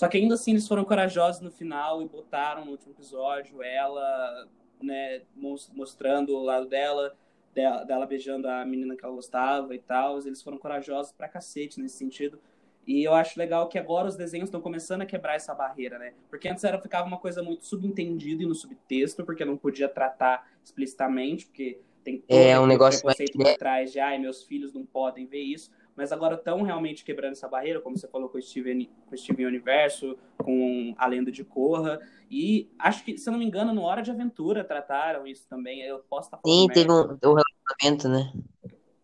[0.00, 4.48] Só que ainda assim eles foram corajosos no final e botaram no último episódio ela,
[4.82, 5.20] né,
[5.74, 7.14] mostrando o lado dela,
[7.54, 10.18] dela, dela beijando a menina que ela gostava e tal.
[10.20, 12.40] Eles foram corajosos pra cacete nesse sentido.
[12.86, 16.14] E eu acho legal que agora os desenhos estão começando a quebrar essa barreira, né?
[16.30, 20.50] Porque antes era, ficava uma coisa muito subentendida e no subtexto, porque não podia tratar
[20.64, 24.72] explicitamente, porque tem todo É um negócio mais preconceito por trás de ai, meus filhos
[24.72, 25.70] não podem ver isso.
[26.00, 29.18] Mas agora estão realmente quebrando essa barreira, como você falou com o Steven, com o
[29.18, 32.00] Steven Universo, com a lenda de Korra.
[32.30, 35.82] E acho que, se eu não me engano, no Hora de Aventura trataram isso também.
[35.82, 38.32] Eu posso estar falando Sim, teve um, um relacionamento, né?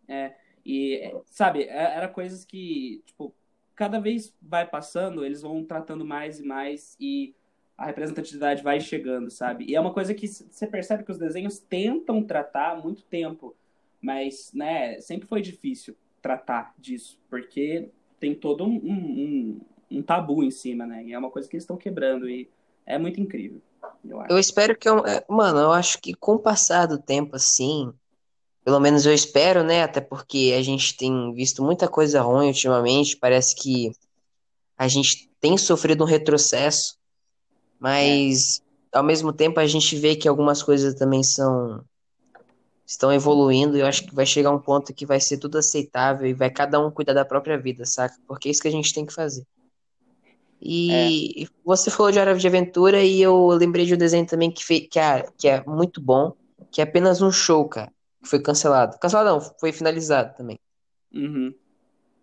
[0.07, 0.33] É,
[0.65, 3.31] e, sabe, é- era coisas que, tipo,
[3.75, 7.35] cada vez vai passando, eles vão tratando mais e mais e
[7.77, 9.65] a representatividade vai chegando, sabe?
[9.69, 13.55] E é uma coisa que você percebe que os desenhos tentam tratar há muito tempo,
[14.01, 15.95] mas, né, sempre foi difícil
[16.27, 19.61] tratar disso, porque tem todo um, um,
[19.91, 21.03] um- tabu em cima, né?
[21.05, 22.49] E é uma coisa que eles estão quebrando e
[22.85, 23.61] é muito incrível,
[24.05, 27.35] eu Eu espero que eu, é, mano, eu acho que com o passar do tempo,
[27.35, 27.91] assim,
[28.65, 29.83] pelo menos eu espero, né?
[29.83, 33.91] Até porque a gente tem visto muita coisa ruim ultimamente, parece que
[34.77, 36.97] a gente tem sofrido um retrocesso,
[37.99, 38.61] É, mas
[38.93, 41.83] ao mesmo tempo a gente vê que algumas coisas também são
[42.87, 46.27] estão evoluindo e eu acho que vai chegar um ponto que vai ser tudo aceitável
[46.27, 48.15] e vai cada um cuidar da própria vida, saca?
[48.27, 49.45] Porque é isso que a gente tem que fazer.
[50.87, 54.25] é, E e você falou de Hora de Aventura e eu lembrei de um desenho
[54.25, 56.33] também que, fe- que, é, que é muito bom,
[56.71, 57.91] que é apenas um show, cara,
[58.23, 58.97] que foi cancelado.
[58.99, 60.59] Cancelado não, foi finalizado também.
[61.13, 61.53] uhum.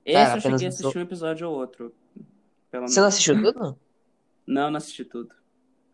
[0.04, 0.94] Esse Cara, eu cheguei a um show.
[0.94, 1.94] assistir um episódio ou outro,
[2.86, 3.78] Você não assistiu tudo?
[4.46, 5.34] Não, não assisti tudo.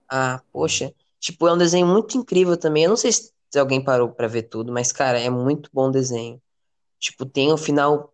[0.09, 0.93] Ah, poxa.
[1.21, 2.85] Tipo, é um desenho muito incrível também.
[2.85, 6.41] Eu não sei se alguém parou pra ver tudo, mas, cara, é muito bom desenho.
[6.99, 8.13] Tipo, tem um final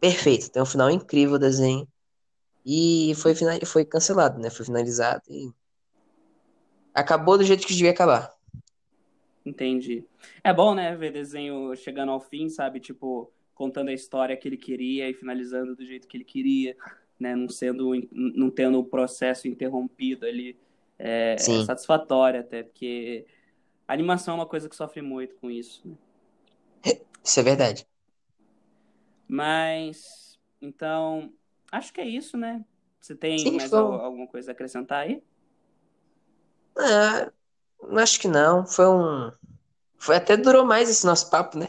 [0.00, 1.86] perfeito, tem um final incrível o desenho.
[2.64, 3.58] E foi, final...
[3.64, 4.50] foi cancelado, né?
[4.50, 5.52] Foi finalizado e
[6.94, 8.32] acabou do jeito que devia acabar.
[9.44, 10.04] Entendi.
[10.44, 12.80] É bom, né, ver desenho chegando ao fim, sabe?
[12.80, 16.76] Tipo, contando a história que ele queria e finalizando do jeito que ele queria,
[17.18, 17.34] né?
[17.34, 20.56] Não sendo, não tendo o processo interrompido ali.
[20.98, 23.26] É, é satisfatório até, porque
[23.90, 25.86] a animação é uma coisa que sofre muito com isso.
[25.88, 25.96] né?
[27.24, 27.86] isso é verdade.
[29.28, 31.32] Mas, então,
[31.70, 32.64] acho que é isso, né?
[33.00, 34.00] Você tem Sim, mais foi al- um...
[34.00, 35.22] alguma coisa a acrescentar aí?
[36.76, 37.30] Ah,
[37.98, 38.66] acho que não.
[38.66, 39.32] Foi um.
[39.98, 41.68] Foi até durou mais esse nosso papo, né?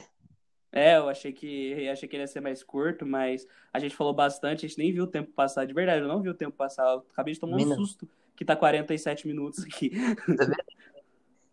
[0.72, 4.14] É, eu achei que achei que ele ia ser mais curto, mas a gente falou
[4.14, 5.66] bastante, a gente nem viu o tempo passar.
[5.66, 6.84] De verdade, eu não vi o tempo passar.
[6.94, 9.92] Eu acabei de tomar um susto que tá 47 minutos aqui.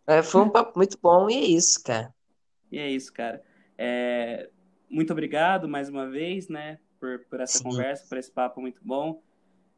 [0.08, 2.14] É, foi um papo muito bom e é isso, cara.
[2.72, 3.42] E é isso, cara.
[3.76, 4.48] É,
[4.88, 8.80] muito obrigado mais uma vez, né, por, por essa Sim, conversa, por esse papo muito
[8.82, 9.22] bom.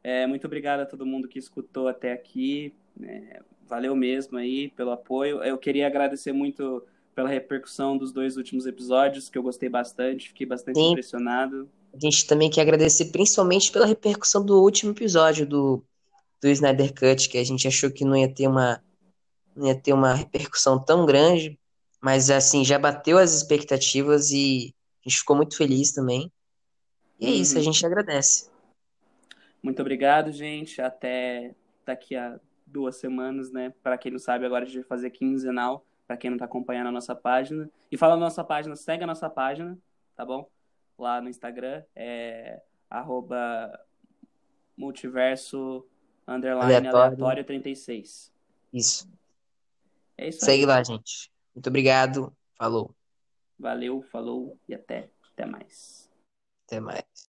[0.01, 2.73] É, muito obrigado a todo mundo que escutou até aqui.
[3.03, 5.43] É, valeu mesmo aí pelo apoio.
[5.43, 6.81] Eu queria agradecer muito
[7.13, 10.91] pela repercussão dos dois últimos episódios, que eu gostei bastante, fiquei bastante Sim.
[10.91, 11.69] impressionado.
[11.93, 15.83] A gente também quer agradecer principalmente pela repercussão do último episódio do,
[16.41, 18.81] do Snyder Cut, que a gente achou que não ia ter uma
[19.55, 21.59] não ia ter uma repercussão tão grande,
[21.99, 24.73] mas assim, já bateu as expectativas e
[25.05, 26.31] a gente ficou muito feliz também.
[27.19, 27.35] E é uhum.
[27.35, 28.49] isso, a gente agradece.
[29.61, 30.81] Muito obrigado, gente.
[30.81, 31.53] Até
[31.85, 33.73] daqui a duas semanas, né?
[33.83, 36.87] Para quem não sabe, agora a gente vai fazer quinzenal, para quem não está acompanhando
[36.87, 37.69] a nossa página.
[37.91, 39.77] E fala na nossa página, segue a nossa página,
[40.15, 40.49] tá bom?
[40.97, 43.79] Lá no Instagram, é arroba
[44.75, 45.85] multiverso
[46.27, 47.13] underline aleatório.
[47.13, 48.31] aleatório 36.
[48.73, 49.07] Isso.
[50.17, 50.65] É isso Segue aí.
[50.65, 51.31] lá, gente.
[51.53, 52.35] Muito obrigado.
[52.57, 52.95] Falou.
[53.57, 56.09] Valeu, falou e até, até mais.
[56.65, 57.30] Até mais.